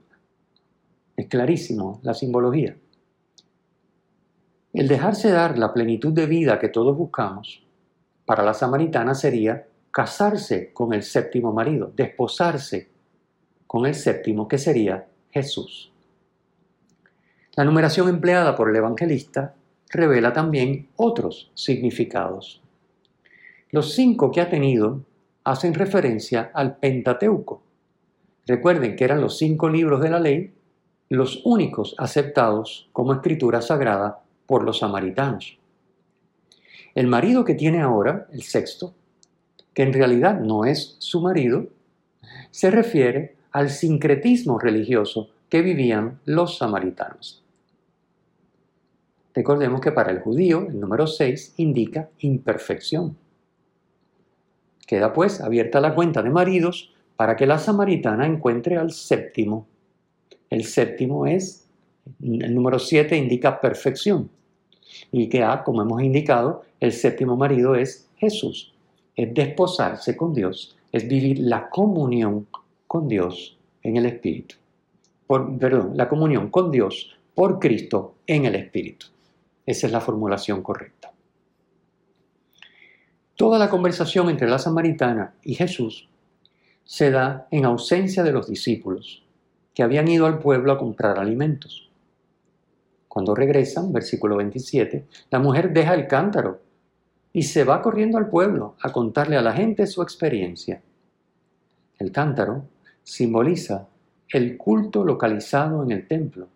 Es 1.15 1.27
clarísimo 1.27 1.99
la 2.01 2.15
simbología. 2.15 2.75
El 4.73 4.87
dejarse 4.87 5.29
dar 5.29 5.59
la 5.59 5.71
plenitud 5.71 6.11
de 6.11 6.25
vida 6.25 6.57
que 6.57 6.69
todos 6.69 6.97
buscamos, 6.97 7.61
para 8.25 8.43
la 8.43 8.55
samaritana 8.55 9.13
sería 9.13 9.68
casarse 9.91 10.71
con 10.73 10.93
el 10.93 11.03
séptimo 11.03 11.51
marido, 11.51 11.91
desposarse 11.95 12.89
con 13.67 13.85
el 13.85 13.95
séptimo, 13.95 14.47
que 14.47 14.57
sería 14.57 15.07
Jesús. 15.31 15.91
La 17.55 17.63
numeración 17.65 18.09
empleada 18.09 18.55
por 18.55 18.69
el 18.69 18.75
evangelista 18.75 19.55
revela 19.89 20.33
también 20.33 20.89
otros 20.95 21.51
significados. 21.53 22.61
Los 23.71 23.93
cinco 23.93 24.31
que 24.31 24.41
ha 24.41 24.49
tenido 24.49 25.01
hacen 25.43 25.73
referencia 25.73 26.51
al 26.53 26.77
Pentateuco. 26.77 27.61
Recuerden 28.47 28.95
que 28.95 29.03
eran 29.03 29.21
los 29.21 29.37
cinco 29.37 29.69
libros 29.69 30.01
de 30.01 30.09
la 30.09 30.19
ley 30.19 30.53
los 31.09 31.41
únicos 31.43 31.95
aceptados 31.97 32.87
como 32.93 33.13
escritura 33.13 33.61
sagrada 33.61 34.21
por 34.45 34.63
los 34.63 34.79
samaritanos. 34.79 35.57
El 36.93 37.07
marido 37.07 37.43
que 37.43 37.55
tiene 37.55 37.81
ahora, 37.81 38.27
el 38.31 38.43
sexto, 38.43 38.93
en 39.83 39.93
realidad 39.93 40.39
no 40.39 40.65
es 40.65 40.95
su 40.99 41.21
marido, 41.21 41.67
se 42.51 42.71
refiere 42.71 43.35
al 43.51 43.69
sincretismo 43.69 44.59
religioso 44.59 45.29
que 45.49 45.61
vivían 45.61 46.19
los 46.25 46.57
samaritanos. 46.57 47.43
Recordemos 49.33 49.81
que 49.81 49.91
para 49.91 50.11
el 50.11 50.19
judío 50.19 50.67
el 50.67 50.79
número 50.79 51.07
6 51.07 51.53
indica 51.57 52.09
imperfección. 52.19 53.15
Queda 54.85 55.13
pues 55.13 55.39
abierta 55.39 55.79
la 55.79 55.95
cuenta 55.95 56.21
de 56.23 56.29
maridos 56.29 56.91
para 57.15 57.35
que 57.35 57.45
la 57.45 57.59
samaritana 57.59 58.25
encuentre 58.25 58.77
al 58.77 58.91
séptimo. 58.91 59.67
El 60.49 60.65
séptimo 60.65 61.27
es, 61.27 61.67
el 62.21 62.55
número 62.55 62.79
7 62.79 63.15
indica 63.15 63.61
perfección 63.61 64.29
y 65.11 65.29
que 65.29 65.43
A, 65.43 65.63
como 65.63 65.81
hemos 65.81 66.01
indicado, 66.01 66.63
el 66.79 66.91
séptimo 66.91 67.35
marido 67.37 67.75
es 67.75 68.09
Jesús. 68.17 68.73
Es 69.19 69.33
desposarse 69.33 70.15
con 70.15 70.33
Dios, 70.33 70.77
es 70.93 71.05
vivir 71.05 71.39
la 71.39 71.69
comunión 71.69 72.47
con 72.87 73.09
Dios 73.09 73.57
en 73.83 73.97
el 73.97 74.05
Espíritu. 74.05 74.55
Por, 75.27 75.59
perdón, 75.59 75.91
la 75.97 76.07
comunión 76.07 76.49
con 76.49 76.71
Dios 76.71 77.17
por 77.35 77.59
Cristo 77.59 78.15
en 78.25 78.45
el 78.45 78.55
Espíritu. 78.55 79.07
Esa 79.65 79.87
es 79.87 79.91
la 79.91 79.99
formulación 79.99 80.63
correcta. 80.63 81.11
Toda 83.35 83.59
la 83.59 83.69
conversación 83.69 84.29
entre 84.29 84.47
la 84.47 84.57
samaritana 84.57 85.33
y 85.43 85.55
Jesús 85.55 86.07
se 86.85 87.11
da 87.11 87.45
en 87.51 87.65
ausencia 87.65 88.23
de 88.23 88.31
los 88.31 88.47
discípulos, 88.47 89.25
que 89.73 89.83
habían 89.83 90.07
ido 90.07 90.27
al 90.27 90.39
pueblo 90.39 90.71
a 90.71 90.77
comprar 90.77 91.19
alimentos. 91.19 91.89
Cuando 93.09 93.35
regresan, 93.35 93.91
versículo 93.91 94.37
27, 94.37 95.05
la 95.29 95.39
mujer 95.39 95.73
deja 95.73 95.93
el 95.93 96.07
cántaro 96.07 96.68
y 97.33 97.43
se 97.43 97.63
va 97.63 97.81
corriendo 97.81 98.17
al 98.17 98.29
pueblo 98.29 98.75
a 98.81 98.91
contarle 98.91 99.37
a 99.37 99.41
la 99.41 99.53
gente 99.53 99.87
su 99.87 100.01
experiencia. 100.01 100.81
El 101.97 102.11
cántaro 102.11 102.63
simboliza 103.03 103.87
el 104.29 104.57
culto 104.57 105.03
localizado 105.03 105.83
en 105.83 105.91
el 105.91 106.07
templo, 106.07 106.47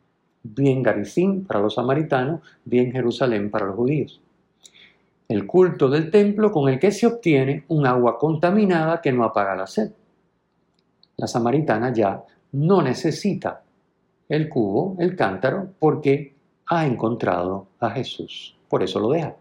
bien 0.43 0.83
Garizim 0.83 1.45
para 1.45 1.59
los 1.59 1.75
samaritanos, 1.75 2.41
bien 2.65 2.91
Jerusalén 2.91 3.49
para 3.49 3.65
los 3.65 3.75
judíos. 3.75 4.21
El 5.27 5.47
culto 5.47 5.89
del 5.89 6.11
templo 6.11 6.51
con 6.51 6.69
el 6.69 6.79
que 6.79 6.91
se 6.91 7.07
obtiene 7.07 7.63
un 7.69 7.87
agua 7.87 8.19
contaminada 8.19 9.01
que 9.01 9.11
no 9.11 9.23
apaga 9.23 9.55
la 9.55 9.67
sed. 9.67 9.91
La 11.17 11.27
samaritana 11.27 11.93
ya 11.93 12.23
no 12.51 12.81
necesita 12.81 13.63
el 14.29 14.49
cubo, 14.49 14.95
el 14.99 15.15
cántaro, 15.15 15.69
porque 15.79 16.35
ha 16.67 16.85
encontrado 16.85 17.67
a 17.79 17.89
Jesús. 17.91 18.55
Por 18.67 18.83
eso 18.83 18.99
lo 18.99 19.11
deja. 19.11 19.35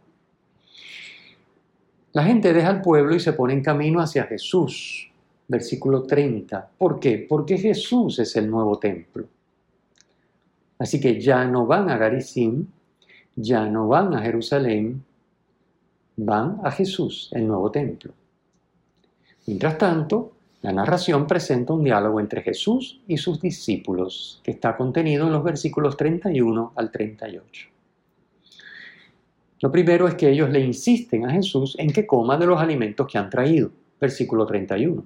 La 2.13 2.25
gente 2.25 2.53
deja 2.53 2.71
el 2.71 2.83
pueblo 2.83 3.15
y 3.15 3.21
se 3.21 3.33
pone 3.33 3.55
en 3.55 3.63
camino 3.63 4.01
hacia 4.01 4.25
Jesús. 4.25 5.11
Versículo 5.49 6.03
30. 6.03 6.71
¿Por 6.77 7.01
qué? 7.01 7.25
Porque 7.27 7.57
Jesús 7.57 8.19
es 8.19 8.37
el 8.37 8.51
nuevo 8.51 8.79
templo. 8.79 9.27
Así 10.79 11.01
que 11.01 11.21
ya 11.21 11.45
no 11.45 11.67
van 11.67 11.89
a 11.89 11.97
Garizim, 11.97 12.67
ya 13.35 13.65
no 13.67 13.89
van 13.89 14.15
a 14.15 14.21
Jerusalén, 14.21 15.03
van 16.17 16.61
a 16.65 16.71
Jesús, 16.71 17.31
el 17.33 17.47
nuevo 17.47 17.71
templo. 17.71 18.13
Mientras 19.47 19.79
tanto, 19.79 20.33
la 20.61 20.73
narración 20.73 21.27
presenta 21.27 21.73
un 21.73 21.85
diálogo 21.85 22.21
entre 22.21 22.43
Jesús 22.43 23.01
y 23.09 23.17
sus 23.17 23.41
discípulos, 23.41 24.41
que 24.45 24.51
está 24.51 24.77
contenido 24.77 25.27
en 25.27 25.33
los 25.33 25.43
versículos 25.43 25.97
31 25.97 26.73
al 26.77 26.91
38. 26.91 27.72
Lo 29.63 29.71
primero 29.71 30.09
es 30.09 30.17
que 30.17 30.29
ellos 30.29 30.51
le 30.51 30.59
insisten 30.59 31.25
a 31.25 31.31
Jesús 31.31 31.77
en 31.79 31.93
que 31.93 32.05
coma 32.05 32.37
de 32.37 32.47
los 32.47 32.61
alimentos 32.61 33.07
que 33.07 33.17
han 33.17 33.31
traído, 33.31 33.71
versículo 34.01 34.45
31. 34.45 35.05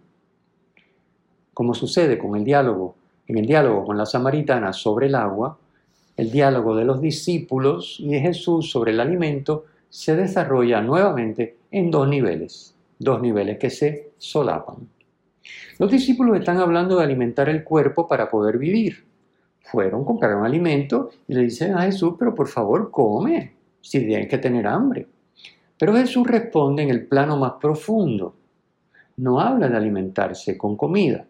Como 1.52 1.74
sucede 1.74 2.16
con 2.16 2.34
el 2.36 2.44
diálogo, 2.44 2.96
en 3.26 3.36
el 3.36 3.46
diálogo 3.46 3.84
con 3.84 3.98
la 3.98 4.06
samaritana 4.06 4.72
sobre 4.72 5.08
el 5.08 5.14
agua, 5.14 5.58
el 6.16 6.30
diálogo 6.30 6.74
de 6.74 6.86
los 6.86 7.02
discípulos 7.02 7.98
y 8.00 8.08
de 8.08 8.20
Jesús 8.20 8.70
sobre 8.70 8.92
el 8.92 9.00
alimento 9.00 9.66
se 9.90 10.16
desarrolla 10.16 10.80
nuevamente 10.80 11.58
en 11.70 11.90
dos 11.90 12.08
niveles, 12.08 12.74
dos 12.98 13.20
niveles 13.20 13.58
que 13.58 13.68
se 13.68 14.12
solapan. 14.16 14.88
Los 15.78 15.90
discípulos 15.90 16.38
están 16.38 16.56
hablando 16.56 16.96
de 16.96 17.04
alimentar 17.04 17.50
el 17.50 17.62
cuerpo 17.62 18.08
para 18.08 18.30
poder 18.30 18.56
vivir. 18.56 19.04
Fueron, 19.60 20.02
compraron 20.02 20.46
alimento 20.46 21.10
y 21.28 21.34
le 21.34 21.42
dicen 21.42 21.74
a 21.74 21.82
Jesús, 21.82 22.14
pero 22.18 22.34
por 22.34 22.48
favor 22.48 22.90
come, 22.90 23.55
si 23.86 24.04
tienen 24.04 24.28
que 24.28 24.38
tener 24.38 24.66
hambre. 24.66 25.06
Pero 25.78 25.94
Jesús 25.94 26.26
responde 26.26 26.82
en 26.82 26.90
el 26.90 27.06
plano 27.06 27.36
más 27.36 27.52
profundo. 27.60 28.34
No 29.18 29.40
habla 29.40 29.68
de 29.68 29.76
alimentarse 29.76 30.58
con 30.58 30.76
comida, 30.76 31.24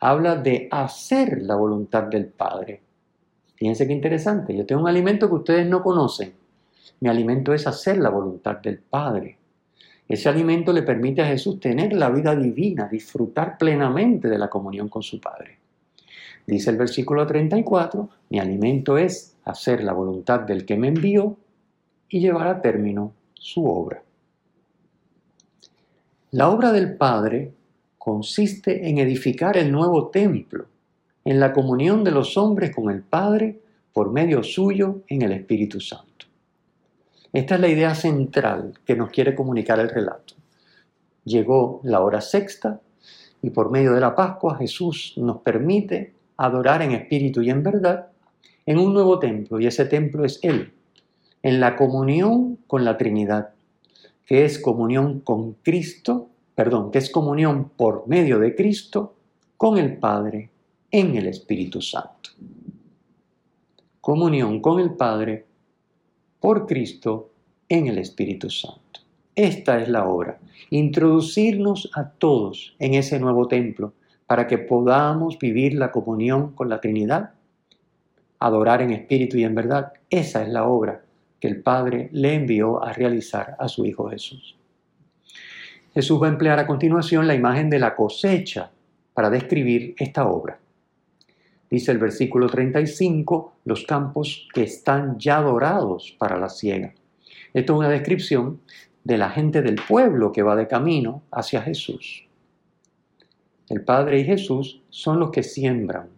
habla 0.00 0.36
de 0.36 0.68
hacer 0.70 1.42
la 1.42 1.54
voluntad 1.54 2.04
del 2.04 2.26
Padre. 2.26 2.80
Fíjense 3.54 3.86
qué 3.86 3.92
interesante, 3.92 4.56
yo 4.56 4.64
tengo 4.64 4.82
un 4.82 4.88
alimento 4.88 5.28
que 5.28 5.34
ustedes 5.34 5.66
no 5.66 5.82
conocen. 5.82 6.32
Mi 7.00 7.10
alimento 7.10 7.52
es 7.52 7.66
hacer 7.66 7.98
la 7.98 8.08
voluntad 8.08 8.56
del 8.56 8.78
Padre. 8.78 9.36
Ese 10.08 10.28
alimento 10.28 10.72
le 10.72 10.82
permite 10.82 11.20
a 11.20 11.26
Jesús 11.26 11.60
tener 11.60 11.92
la 11.92 12.10
vida 12.10 12.34
divina, 12.34 12.88
disfrutar 12.88 13.58
plenamente 13.58 14.28
de 14.28 14.38
la 14.38 14.48
comunión 14.48 14.88
con 14.88 15.02
su 15.02 15.20
Padre. 15.20 15.58
Dice 16.46 16.70
el 16.70 16.76
versículo 16.76 17.26
34, 17.26 18.08
mi 18.30 18.40
alimento 18.40 18.98
es 18.98 19.36
hacer 19.44 19.84
la 19.84 19.92
voluntad 19.92 20.40
del 20.40 20.64
que 20.64 20.76
me 20.76 20.88
envió 20.88 21.36
y 22.12 22.20
llevar 22.20 22.46
a 22.46 22.60
término 22.60 23.14
su 23.32 23.66
obra. 23.66 24.02
La 26.30 26.50
obra 26.50 26.70
del 26.70 26.94
Padre 26.96 27.52
consiste 27.96 28.88
en 28.88 28.98
edificar 28.98 29.56
el 29.56 29.72
nuevo 29.72 30.08
templo, 30.08 30.66
en 31.24 31.40
la 31.40 31.52
comunión 31.54 32.04
de 32.04 32.10
los 32.10 32.36
hombres 32.36 32.74
con 32.74 32.90
el 32.90 33.02
Padre 33.02 33.60
por 33.94 34.12
medio 34.12 34.42
suyo 34.42 35.00
en 35.08 35.22
el 35.22 35.32
Espíritu 35.32 35.80
Santo. 35.80 36.26
Esta 37.32 37.54
es 37.54 37.60
la 37.62 37.68
idea 37.68 37.94
central 37.94 38.74
que 38.84 38.94
nos 38.94 39.10
quiere 39.10 39.34
comunicar 39.34 39.80
el 39.80 39.88
relato. 39.88 40.34
Llegó 41.24 41.80
la 41.82 42.00
hora 42.00 42.20
sexta 42.20 42.80
y 43.40 43.50
por 43.50 43.70
medio 43.70 43.94
de 43.94 44.00
la 44.00 44.14
Pascua 44.14 44.58
Jesús 44.58 45.14
nos 45.16 45.40
permite 45.40 46.12
adorar 46.36 46.82
en 46.82 46.92
espíritu 46.92 47.40
y 47.40 47.48
en 47.48 47.62
verdad 47.62 48.08
en 48.66 48.78
un 48.78 48.92
nuevo 48.92 49.18
templo 49.18 49.58
y 49.58 49.66
ese 49.66 49.86
templo 49.86 50.26
es 50.26 50.38
Él, 50.42 50.74
en 51.42 51.58
la 51.58 51.76
comunión 51.76 52.58
con 52.66 52.84
la 52.84 52.96
Trinidad, 52.96 53.50
que 54.26 54.44
es 54.44 54.58
comunión 54.58 55.20
con 55.20 55.54
Cristo, 55.54 56.28
perdón, 56.54 56.90
que 56.90 56.98
es 56.98 57.10
comunión 57.10 57.70
por 57.76 58.06
medio 58.06 58.38
de 58.38 58.54
Cristo 58.54 59.14
con 59.56 59.76
el 59.76 59.96
Padre 59.96 60.50
en 60.90 61.16
el 61.16 61.26
Espíritu 61.26 61.80
Santo. 61.80 62.30
Comunión 64.00 64.60
con 64.60 64.80
el 64.80 64.94
Padre 64.94 65.46
por 66.38 66.66
Cristo 66.66 67.30
en 67.68 67.88
el 67.88 67.98
Espíritu 67.98 68.48
Santo. 68.50 69.00
Esta 69.34 69.80
es 69.80 69.88
la 69.88 70.06
obra, 70.06 70.38
introducirnos 70.70 71.90
a 71.94 72.10
todos 72.10 72.76
en 72.78 72.94
ese 72.94 73.18
nuevo 73.18 73.48
templo 73.48 73.94
para 74.26 74.46
que 74.46 74.58
podamos 74.58 75.38
vivir 75.38 75.74
la 75.74 75.90
comunión 75.90 76.52
con 76.52 76.68
la 76.68 76.80
Trinidad, 76.80 77.30
adorar 78.38 78.82
en 78.82 78.90
espíritu 78.90 79.38
y 79.38 79.44
en 79.44 79.54
verdad. 79.54 79.92
Esa 80.10 80.42
es 80.42 80.48
la 80.48 80.66
obra 80.66 81.02
que 81.42 81.48
el 81.48 81.60
Padre 81.60 82.08
le 82.12 82.34
envió 82.34 82.84
a 82.84 82.92
realizar 82.92 83.56
a 83.58 83.66
su 83.66 83.84
Hijo 83.84 84.08
Jesús. 84.08 84.54
Jesús 85.92 86.22
va 86.22 86.28
a 86.28 86.30
emplear 86.30 86.60
a 86.60 86.68
continuación 86.68 87.26
la 87.26 87.34
imagen 87.34 87.68
de 87.68 87.80
la 87.80 87.96
cosecha 87.96 88.70
para 89.12 89.28
describir 89.28 89.96
esta 89.98 90.24
obra. 90.24 90.60
Dice 91.68 91.90
el 91.90 91.98
versículo 91.98 92.46
35, 92.46 93.56
los 93.64 93.84
campos 93.84 94.46
que 94.54 94.62
están 94.62 95.18
ya 95.18 95.42
dorados 95.42 96.14
para 96.16 96.38
la 96.38 96.48
siega. 96.48 96.94
Esto 97.52 97.72
es 97.72 97.78
una 97.80 97.88
descripción 97.88 98.60
de 99.02 99.18
la 99.18 99.30
gente 99.30 99.62
del 99.62 99.80
pueblo 99.88 100.30
que 100.30 100.44
va 100.44 100.54
de 100.54 100.68
camino 100.68 101.24
hacia 101.32 101.60
Jesús. 101.60 102.24
El 103.68 103.82
Padre 103.82 104.20
y 104.20 104.24
Jesús 104.24 104.80
son 104.90 105.18
los 105.18 105.32
que 105.32 105.42
siembran. 105.42 106.08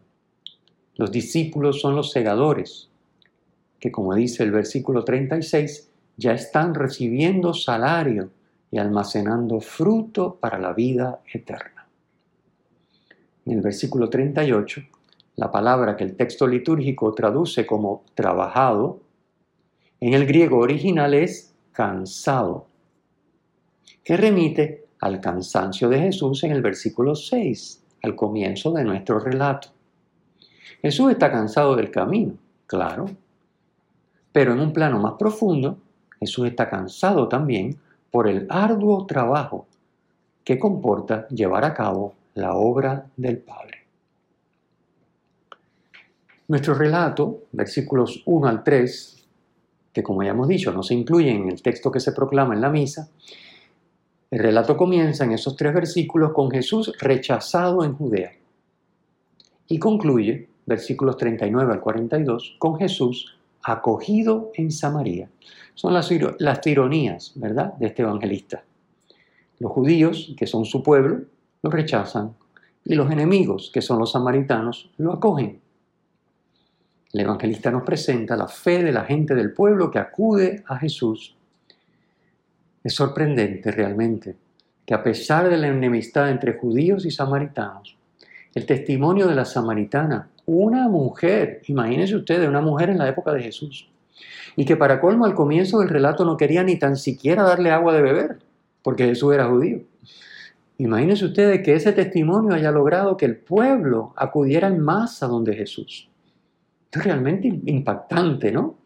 Los 0.96 1.10
discípulos 1.10 1.80
son 1.80 1.96
los 1.96 2.10
segadores, 2.10 2.90
que 3.78 3.92
como 3.92 4.14
dice 4.14 4.42
el 4.42 4.50
versículo 4.50 5.04
36, 5.04 5.90
ya 6.16 6.32
están 6.32 6.74
recibiendo 6.74 7.52
salario 7.54 8.30
y 8.70 8.78
almacenando 8.78 9.60
fruto 9.60 10.36
para 10.40 10.58
la 10.58 10.72
vida 10.72 11.20
eterna. 11.32 11.86
En 13.46 13.52
el 13.54 13.60
versículo 13.60 14.08
38 14.08 14.82
la 15.36 15.50
palabra 15.50 15.96
que 15.96 16.04
el 16.04 16.16
texto 16.16 16.46
litúrgico 16.46 17.12
traduce 17.12 17.66
como 17.66 18.04
trabajado, 18.14 19.00
en 20.00 20.14
el 20.14 20.26
griego 20.26 20.58
original 20.58 21.12
es 21.14 21.52
cansado, 21.72 22.66
que 24.04 24.16
remite 24.16 24.84
al 25.00 25.20
cansancio 25.20 25.88
de 25.88 25.98
Jesús 25.98 26.44
en 26.44 26.52
el 26.52 26.62
versículo 26.62 27.16
6, 27.16 27.82
al 28.02 28.14
comienzo 28.14 28.72
de 28.72 28.84
nuestro 28.84 29.18
relato. 29.18 29.68
Jesús 30.82 31.10
está 31.10 31.32
cansado 31.32 31.74
del 31.74 31.90
camino, 31.90 32.34
claro, 32.66 33.06
pero 34.34 34.52
en 34.52 34.58
un 34.58 34.72
plano 34.72 34.98
más 34.98 35.12
profundo, 35.12 35.78
Jesús 36.18 36.48
está 36.48 36.68
cansado 36.68 37.28
también 37.28 37.78
por 38.10 38.26
el 38.26 38.48
arduo 38.50 39.06
trabajo 39.06 39.68
que 40.42 40.58
comporta 40.58 41.28
llevar 41.28 41.64
a 41.64 41.72
cabo 41.72 42.14
la 42.34 42.54
obra 42.54 43.06
del 43.16 43.38
Padre. 43.38 43.84
Nuestro 46.48 46.74
relato, 46.74 47.44
versículos 47.52 48.24
1 48.26 48.48
al 48.48 48.64
3, 48.64 49.24
que 49.92 50.02
como 50.02 50.24
ya 50.24 50.30
hemos 50.30 50.48
dicho 50.48 50.72
no 50.72 50.82
se 50.82 50.94
incluyen 50.94 51.42
en 51.44 51.50
el 51.50 51.62
texto 51.62 51.92
que 51.92 52.00
se 52.00 52.10
proclama 52.10 52.54
en 52.54 52.60
la 52.60 52.70
misa, 52.70 53.08
el 54.32 54.40
relato 54.40 54.76
comienza 54.76 55.22
en 55.22 55.30
esos 55.30 55.54
tres 55.54 55.72
versículos 55.72 56.32
con 56.32 56.50
Jesús 56.50 56.92
rechazado 56.98 57.84
en 57.84 57.94
Judea 57.94 58.32
y 59.68 59.78
concluye, 59.78 60.48
versículos 60.66 61.18
39 61.18 61.72
al 61.72 61.80
42, 61.80 62.56
con 62.58 62.76
Jesús 62.76 63.38
acogido 63.64 64.52
en 64.54 64.70
Samaria. 64.70 65.30
Son 65.74 65.92
las, 65.92 66.10
las 66.38 66.66
ironías, 66.66 67.32
¿verdad?, 67.34 67.74
de 67.74 67.86
este 67.86 68.02
evangelista. 68.02 68.62
Los 69.58 69.72
judíos, 69.72 70.34
que 70.36 70.46
son 70.46 70.64
su 70.64 70.82
pueblo, 70.82 71.24
lo 71.62 71.70
rechazan 71.70 72.34
y 72.84 72.94
los 72.94 73.10
enemigos, 73.10 73.70
que 73.72 73.80
son 73.80 73.98
los 73.98 74.12
samaritanos, 74.12 74.90
lo 74.98 75.12
acogen. 75.12 75.60
El 77.12 77.20
evangelista 77.20 77.70
nos 77.70 77.84
presenta 77.84 78.36
la 78.36 78.48
fe 78.48 78.82
de 78.82 78.92
la 78.92 79.04
gente 79.04 79.34
del 79.34 79.52
pueblo 79.52 79.90
que 79.90 79.98
acude 79.98 80.62
a 80.66 80.76
Jesús. 80.76 81.36
Es 82.82 82.94
sorprendente 82.94 83.70
realmente 83.70 84.36
que 84.84 84.94
a 84.94 85.02
pesar 85.02 85.48
de 85.48 85.56
la 85.56 85.68
enemistad 85.68 86.28
entre 86.28 86.58
judíos 86.58 87.06
y 87.06 87.10
samaritanos, 87.10 87.96
el 88.54 88.66
testimonio 88.66 89.26
de 89.26 89.34
la 89.34 89.44
samaritana, 89.44 90.28
una 90.46 90.88
mujer, 90.88 91.62
imagínense 91.66 92.16
ustedes, 92.16 92.48
una 92.48 92.60
mujer 92.60 92.90
en 92.90 92.98
la 92.98 93.08
época 93.08 93.32
de 93.32 93.42
Jesús, 93.42 93.88
y 94.56 94.64
que 94.64 94.76
para 94.76 95.00
colmo 95.00 95.24
al 95.24 95.34
comienzo 95.34 95.80
del 95.80 95.88
relato 95.88 96.24
no 96.24 96.36
quería 96.36 96.62
ni 96.62 96.78
tan 96.78 96.96
siquiera 96.96 97.42
darle 97.42 97.70
agua 97.70 97.94
de 97.94 98.02
beber, 98.02 98.38
porque 98.82 99.06
Jesús 99.06 99.34
era 99.34 99.48
judío. 99.48 99.82
Imagínense 100.78 101.24
ustedes 101.24 101.62
que 101.62 101.74
ese 101.74 101.92
testimonio 101.92 102.54
haya 102.54 102.70
logrado 102.70 103.16
que 103.16 103.26
el 103.26 103.36
pueblo 103.36 104.12
acudiera 104.16 104.68
en 104.68 104.80
masa 104.80 105.26
donde 105.26 105.54
Jesús. 105.54 106.08
Esto 106.84 106.98
es 106.98 107.04
realmente 107.04 107.48
impactante, 107.66 108.52
¿no? 108.52 108.78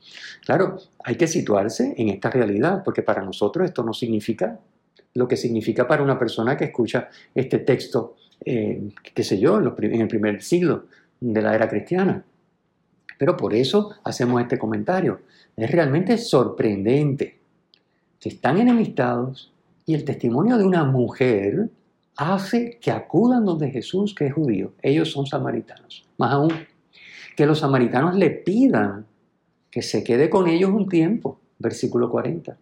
Claro, 0.45 0.79
hay 1.05 1.17
que 1.17 1.27
situarse 1.27 1.95
en 1.97 2.09
esta 2.11 2.31
realidad, 2.31 2.83
porque 2.85 3.03
para 3.03 3.23
nosotros 3.23 3.67
esto 3.67 3.83
no 3.83 3.93
significa 3.93 4.59
lo 5.15 5.27
que 5.27 5.37
significa 5.37 5.87
para 5.89 6.03
una 6.03 6.19
persona 6.19 6.57
que 6.57 6.67
escucha 6.67 7.09
este 7.35 7.59
texto, 7.59 8.17
eh, 8.45 8.91
qué 9.15 9.25
sé 9.25 9.39
yo, 9.39 9.59
en 9.59 10.01
el 10.01 10.09
primer 10.09 10.43
siglo 10.43 10.85
de 11.21 11.43
la 11.43 11.55
era 11.55 11.69
cristiana. 11.69 12.25
Pero 13.19 13.37
por 13.37 13.55
eso 13.55 13.95
hacemos 14.05 14.41
este 14.41 14.59
comentario. 14.59 15.21
Es 15.57 15.71
realmente 15.71 16.17
sorprendente. 16.19 17.39
Están 18.23 18.59
enemistados 18.59 19.53
y 19.87 19.95
el 19.95 20.05
testimonio 20.05 20.59
de 20.59 20.65
una 20.65 20.85
mujer 20.85 21.71
hace 22.17 22.79
que 22.81 22.91
acudan 22.91 23.45
donde 23.45 23.71
Jesús, 23.71 24.15
que 24.15 24.27
es 24.27 24.35
judío. 24.35 24.73
Ellos 24.83 25.11
son 25.11 25.27
samaritanos. 25.27 26.05
Más 26.19 26.33
aún, 26.33 26.53
que 27.37 27.47
los 27.47 27.61
samaritanos 27.61 28.17
le 28.17 28.31
pidan 28.31 29.07
que 29.71 29.83
se 29.83 30.03
quede 30.05 30.29
con 30.29 30.49
ellos 30.49 30.71
un 30.71 30.89
tiempo. 30.89 31.39
Versículo 31.59 32.11
40. 32.11 32.57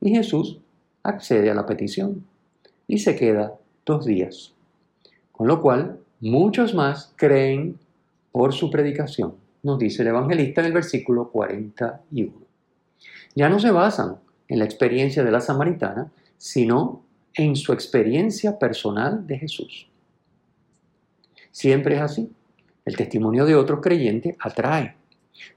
Y 0.00 0.10
Jesús 0.10 0.58
accede 1.02 1.50
a 1.50 1.54
la 1.54 1.66
petición 1.66 2.24
y 2.86 2.98
se 2.98 3.16
queda 3.16 3.54
dos 3.86 4.04
días. 4.04 4.52
Con 5.30 5.46
lo 5.46 5.60
cual, 5.60 5.98
muchos 6.22 6.72
más 6.72 7.12
creen 7.16 7.78
por 8.30 8.54
su 8.54 8.70
predicación, 8.70 9.34
nos 9.62 9.78
dice 9.78 10.02
el 10.02 10.08
evangelista 10.08 10.60
en 10.60 10.68
el 10.68 10.72
versículo 10.72 11.30
41. 11.30 12.32
Ya 13.34 13.48
no 13.48 13.58
se 13.58 13.70
basan 13.70 14.16
en 14.48 14.60
la 14.60 14.64
experiencia 14.64 15.24
de 15.24 15.32
la 15.32 15.40
samaritana, 15.40 16.12
sino 16.38 17.02
en 17.34 17.56
su 17.56 17.72
experiencia 17.72 18.58
personal 18.58 19.26
de 19.26 19.38
Jesús. 19.38 19.88
Siempre 21.50 21.96
es 21.96 22.02
así. 22.02 22.32
El 22.84 22.96
testimonio 22.96 23.44
de 23.44 23.56
otros 23.56 23.80
creyentes 23.80 24.36
atrae, 24.40 24.96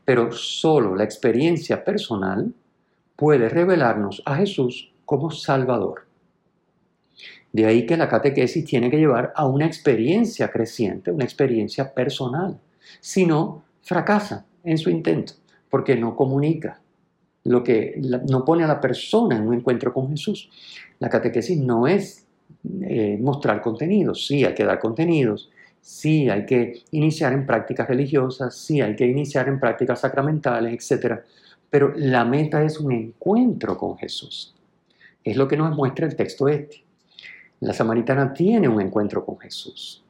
pero 0.03 0.31
solo 0.31 0.95
la 0.95 1.03
experiencia 1.03 1.83
personal 1.83 2.53
puede 3.15 3.49
revelarnos 3.49 4.21
a 4.25 4.35
Jesús 4.35 4.91
como 5.05 5.31
Salvador. 5.31 6.04
De 7.51 7.65
ahí 7.65 7.85
que 7.85 7.97
la 7.97 8.09
catequesis 8.09 8.65
tiene 8.65 8.89
que 8.89 8.97
llevar 8.97 9.31
a 9.35 9.45
una 9.45 9.65
experiencia 9.65 10.49
creciente, 10.49 11.11
una 11.11 11.23
experiencia 11.23 11.93
personal. 11.93 12.59
Si 12.99 13.25
no, 13.25 13.63
fracasa 13.81 14.45
en 14.63 14.77
su 14.77 14.89
intento, 14.89 15.33
porque 15.69 15.95
no 15.95 16.15
comunica, 16.15 16.81
lo 17.45 17.63
que 17.63 18.01
no 18.27 18.43
pone 18.43 18.63
a 18.63 18.67
la 18.67 18.81
persona 18.81 19.37
en 19.37 19.47
un 19.47 19.53
encuentro 19.53 19.93
con 19.93 20.09
Jesús. 20.09 20.49
La 20.99 21.09
catequesis 21.09 21.57
no 21.57 21.87
es 21.87 22.25
eh, 22.81 23.17
mostrar 23.21 23.61
contenidos, 23.61 24.25
sí 24.25 24.43
hay 24.43 24.55
que 24.55 24.65
dar 24.65 24.79
contenidos, 24.79 25.51
sí 25.79 26.29
hay 26.29 26.45
que 26.45 26.81
iniciar 26.91 27.33
en 27.33 27.45
prácticas 27.45 27.87
religiosas, 27.87 28.55
sí 28.55 28.81
hay 28.81 28.95
que 28.95 29.05
iniciar 29.05 29.47
en 29.47 29.59
prácticas 29.59 30.01
sacramentales, 30.01 30.91
etc. 30.91 31.19
Pero 31.69 31.93
la 31.95 32.25
meta 32.25 32.63
es 32.63 32.79
un 32.79 32.91
encuentro 32.91 33.77
con 33.77 33.95
Jesús. 33.97 34.55
Es 35.23 35.37
lo 35.37 35.47
que 35.47 35.57
nos 35.57 35.75
muestra 35.75 36.07
el 36.07 36.15
texto 36.15 36.47
este. 36.47 36.84
La 37.61 37.73
samaritana 37.73 38.33
tiene 38.33 38.67
un 38.67 38.81
encuentro 38.81 39.25
con 39.25 39.37
Jesús. 39.39 40.03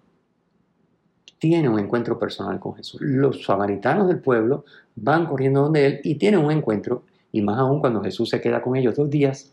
Tiene 1.37 1.69
un 1.69 1.79
encuentro 1.79 2.17
personal 2.17 2.59
con 2.59 2.75
Jesús. 2.75 3.01
Los 3.01 3.43
samaritanos 3.43 4.07
del 4.07 4.19
pueblo 4.19 4.65
van 4.95 5.27
corriendo 5.27 5.63
donde 5.63 5.85
él 5.85 6.01
y 6.03 6.15
tienen 6.15 6.39
un 6.39 6.51
encuentro. 6.51 7.03
Y 7.31 7.41
más 7.41 7.59
aún 7.59 7.79
cuando 7.79 8.01
Jesús 8.01 8.29
se 8.29 8.41
queda 8.41 8.61
con 8.61 8.75
ellos 8.75 8.95
dos 8.95 9.09
días, 9.09 9.51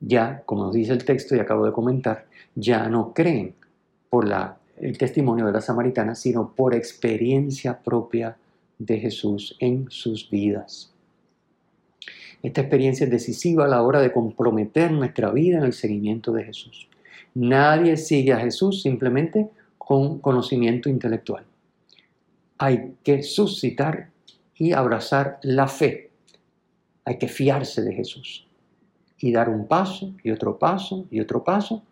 ya, 0.00 0.42
como 0.46 0.64
nos 0.64 0.74
dice 0.74 0.92
el 0.92 1.04
texto 1.04 1.34
y 1.34 1.40
acabo 1.40 1.66
de 1.66 1.72
comentar, 1.72 2.26
ya 2.54 2.88
no 2.88 3.12
creen 3.12 3.54
por 4.08 4.26
el 4.78 4.96
testimonio 4.96 5.46
de 5.46 5.52
la 5.52 5.60
samaritana, 5.60 6.14
sino 6.14 6.54
por 6.54 6.74
experiencia 6.74 7.78
propia 7.78 8.36
de 8.78 8.98
Jesús 8.98 9.56
en 9.58 9.86
sus 9.90 10.30
vidas. 10.30 10.92
Esta 12.42 12.60
experiencia 12.60 13.04
es 13.04 13.10
decisiva 13.10 13.64
a 13.64 13.68
la 13.68 13.82
hora 13.82 14.00
de 14.00 14.12
comprometer 14.12 14.92
nuestra 14.92 15.30
vida 15.32 15.58
en 15.58 15.64
el 15.64 15.72
seguimiento 15.72 16.32
de 16.32 16.44
Jesús. 16.44 16.88
Nadie 17.34 17.96
sigue 17.96 18.32
a 18.32 18.40
Jesús 18.40 18.82
simplemente 18.82 19.48
con 19.76 20.18
conocimiento 20.18 20.88
intelectual. 20.88 21.44
Hay 22.58 22.94
que 23.04 23.22
suscitar 23.22 24.10
y 24.54 24.72
abrazar 24.72 25.38
la 25.42 25.68
fe. 25.68 26.10
Hay 27.04 27.18
que 27.18 27.28
fiarse 27.28 27.82
de 27.82 27.94
Jesús 27.94 28.46
y 29.18 29.32
dar 29.32 29.48
un 29.48 29.66
paso 29.66 30.12
y 30.22 30.30
otro 30.30 30.58
paso 30.58 31.06
y 31.10 31.20
otro 31.20 31.42
paso 31.42 31.82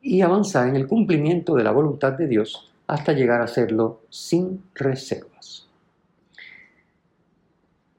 y 0.00 0.20
avanzar 0.22 0.68
en 0.68 0.76
el 0.76 0.86
cumplimiento 0.86 1.54
de 1.54 1.64
la 1.64 1.72
voluntad 1.72 2.12
de 2.12 2.26
Dios 2.26 2.70
hasta 2.86 3.12
llegar 3.12 3.40
a 3.40 3.44
hacerlo 3.44 4.02
sin 4.08 4.62
reservas. 4.74 5.68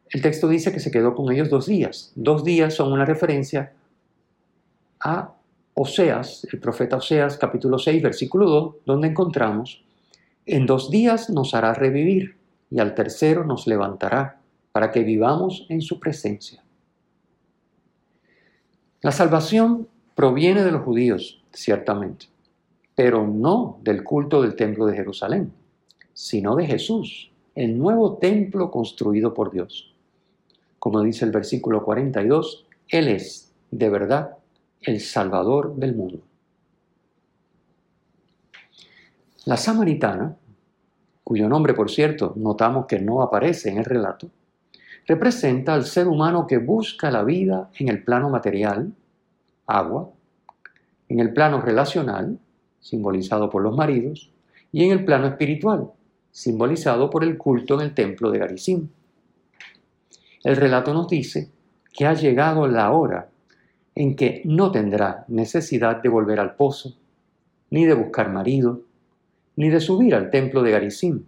El 0.10 0.22
texto 0.22 0.48
dice 0.50 0.74
que 0.74 0.80
se 0.80 0.92
quedó 0.92 1.16
con 1.16 1.32
ellos 1.32 1.50
dos 1.50 1.68
días. 1.68 2.12
Dos 2.16 2.44
días 2.44 2.74
son 2.74 2.92
una 2.92 3.06
referencia 3.06 3.74
a 5.00 5.34
Oseas, 5.84 6.48
el 6.52 6.60
profeta 6.60 6.98
Oseas, 6.98 7.38
capítulo 7.38 7.80
6, 7.80 8.04
versículo 8.04 8.48
2, 8.48 8.76
donde 8.86 9.08
encontramos, 9.08 9.84
en 10.46 10.68
dos 10.68 10.92
días 10.92 11.32
nos 11.32 11.56
hará 11.56 11.74
revivir 11.74 12.36
y 12.70 12.80
al 12.80 12.94
tercero 12.94 13.44
nos 13.46 13.66
levantará 13.66 14.40
para 14.72 14.92
que 14.92 15.02
vivamos 15.02 15.66
en 15.70 15.82
su 15.82 16.00
presencia. 16.00 16.64
La 19.02 19.12
salvación 19.12 19.88
proviene 20.14 20.64
de 20.64 20.72
los 20.72 20.84
judíos, 20.84 21.42
ciertamente, 21.52 22.28
pero 22.94 23.26
no 23.26 23.80
del 23.82 24.04
culto 24.04 24.44
del 24.44 24.56
templo 24.56 24.86
de 24.86 24.96
Jerusalén, 24.96 25.52
sino 26.14 26.56
de 26.56 26.68
Jesús, 26.68 27.32
el 27.56 27.76
nuevo 27.76 28.18
templo 28.18 28.70
construido 28.70 29.34
por 29.34 29.50
Dios. 29.50 29.96
Como 30.78 31.02
dice 31.02 31.26
el 31.26 31.32
versículo 31.32 31.84
42, 31.84 32.68
Él 32.88 33.08
es, 33.08 33.52
de 33.72 33.90
verdad, 33.90 34.38
el 34.82 35.00
Salvador 35.00 35.76
del 35.76 35.96
mundo. 35.96 36.22
La 39.46 39.58
samaritana, 39.58 40.36
cuyo 41.24 41.48
nombre, 41.48 41.74
por 41.74 41.92
cierto, 41.92 42.34
notamos 42.36 42.88
que 42.88 43.00
no 43.00 43.22
aparece 43.22 43.70
en 43.70 43.78
el 43.78 43.86
relato, 43.86 44.30
representa 45.06 45.74
al 45.74 45.86
ser 45.86 46.08
humano 46.08 46.48
que 46.48 46.58
busca 46.58 47.12
la 47.12 47.24
vida 47.24 47.70
en 47.78 47.90
el 47.90 48.04
plano 48.04 48.30
material, 48.30 48.92
agua, 49.68 50.10
en 51.10 51.20
el 51.20 51.34
plano 51.34 51.62
relacional, 51.62 52.40
simbolizado 52.80 53.50
por 53.50 53.62
los 53.62 53.76
maridos, 53.76 54.32
y 54.72 54.86
en 54.86 54.92
el 54.92 55.06
plano 55.06 55.28
espiritual, 55.28 55.92
simbolizado 56.32 57.10
por 57.10 57.24
el 57.24 57.38
culto 57.38 57.76
en 57.76 57.82
el 57.82 57.94
templo 57.94 58.32
de 58.32 58.40
Garizim. 58.40 58.90
El 60.44 60.56
relato 60.56 60.94
nos 60.94 61.08
dice 61.08 61.52
que 61.94 62.06
ha 62.06 62.14
llegado 62.14 62.68
la 62.68 62.92
hora 62.92 63.32
en 63.96 64.16
que 64.16 64.42
no 64.46 64.72
tendrá 64.72 65.26
necesidad 65.28 66.02
de 66.02 66.10
volver 66.10 66.40
al 66.40 66.56
pozo, 66.56 66.98
ni 67.70 67.86
de 67.86 67.94
buscar 67.94 68.32
marido, 68.32 68.82
ni 69.56 69.70
de 69.70 69.80
subir 69.80 70.16
al 70.16 70.30
templo 70.30 70.64
de 70.64 70.72
Garizim. 70.72 71.24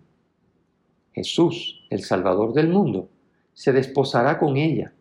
Jesús, 1.14 1.86
el 1.90 2.04
Salvador 2.04 2.54
del 2.54 2.70
mundo, 2.70 3.10
se 3.54 3.72
desposará 3.72 4.40
con 4.40 4.58
ella 4.58 4.94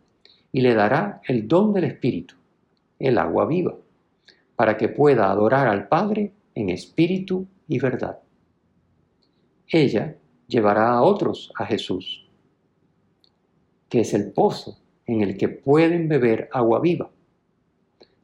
y 0.53 0.61
le 0.61 0.75
dará 0.75 1.21
el 1.27 1.49
don 1.49 1.73
del 1.73 1.85
Espíritu, 1.85 2.35
el 2.99 3.19
agua 3.19 3.47
viva, 3.47 3.77
para 4.57 4.77
que 4.77 4.89
pueda 4.89 5.31
adorar 5.31 5.69
al 5.69 5.89
Padre 5.89 6.33
en 6.55 6.69
espíritu 6.69 7.47
y 7.67 7.79
verdad. 7.79 8.19
Ella 9.69 10.17
llevará 10.47 10.91
a 10.91 11.03
otros 11.03 11.51
a 11.57 11.65
Jesús 11.65 12.23
que 13.93 14.01
es 14.01 14.15
el 14.15 14.33
pozo 14.33 14.79
en 15.05 15.21
el 15.21 15.37
que 15.37 15.51
pueden 15.51 16.09
beber 16.09 16.49
agua 16.51 16.81
viva. 16.81 17.11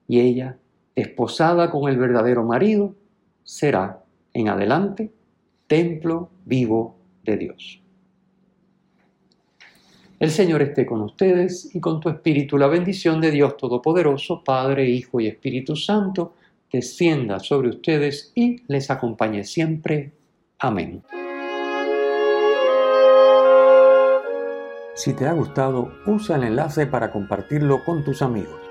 Y 0.09 0.21
ella, 0.21 0.57
esposada 0.97 1.71
con 1.71 1.88
el 1.88 1.99
verdadero 1.99 2.42
marido, 2.42 2.97
será 3.44 4.02
en 4.33 4.48
adelante 4.48 5.13
templo 5.69 6.31
vivo 6.44 6.96
de 7.23 7.37
Dios. 7.37 7.83
El 10.19 10.31
Señor 10.31 10.63
esté 10.63 10.85
con 10.85 11.02
ustedes 11.02 11.73
y 11.75 11.81
con 11.81 12.00
tu 12.00 12.09
espíritu. 12.09 12.59
La 12.59 12.67
bendición 12.67 13.21
de 13.21 13.31
Dios 13.31 13.56
Todopoderoso, 13.56 14.42
Padre, 14.42 14.88
Hijo 14.88 15.21
y 15.21 15.29
Espíritu 15.29 15.77
Santo, 15.77 16.35
descienda 16.73 17.38
sobre 17.38 17.69
ustedes 17.69 18.33
y 18.35 18.63
les 18.67 18.90
acompañe 18.90 19.44
siempre. 19.44 20.13
Amén. 20.59 21.04
Si 24.94 25.13
te 25.13 25.27
ha 25.27 25.33
gustado, 25.33 25.92
usa 26.06 26.37
el 26.37 26.42
enlace 26.42 26.87
para 26.87 27.13
compartirlo 27.13 27.85
con 27.85 28.02
tus 28.02 28.21
amigos. 28.21 28.67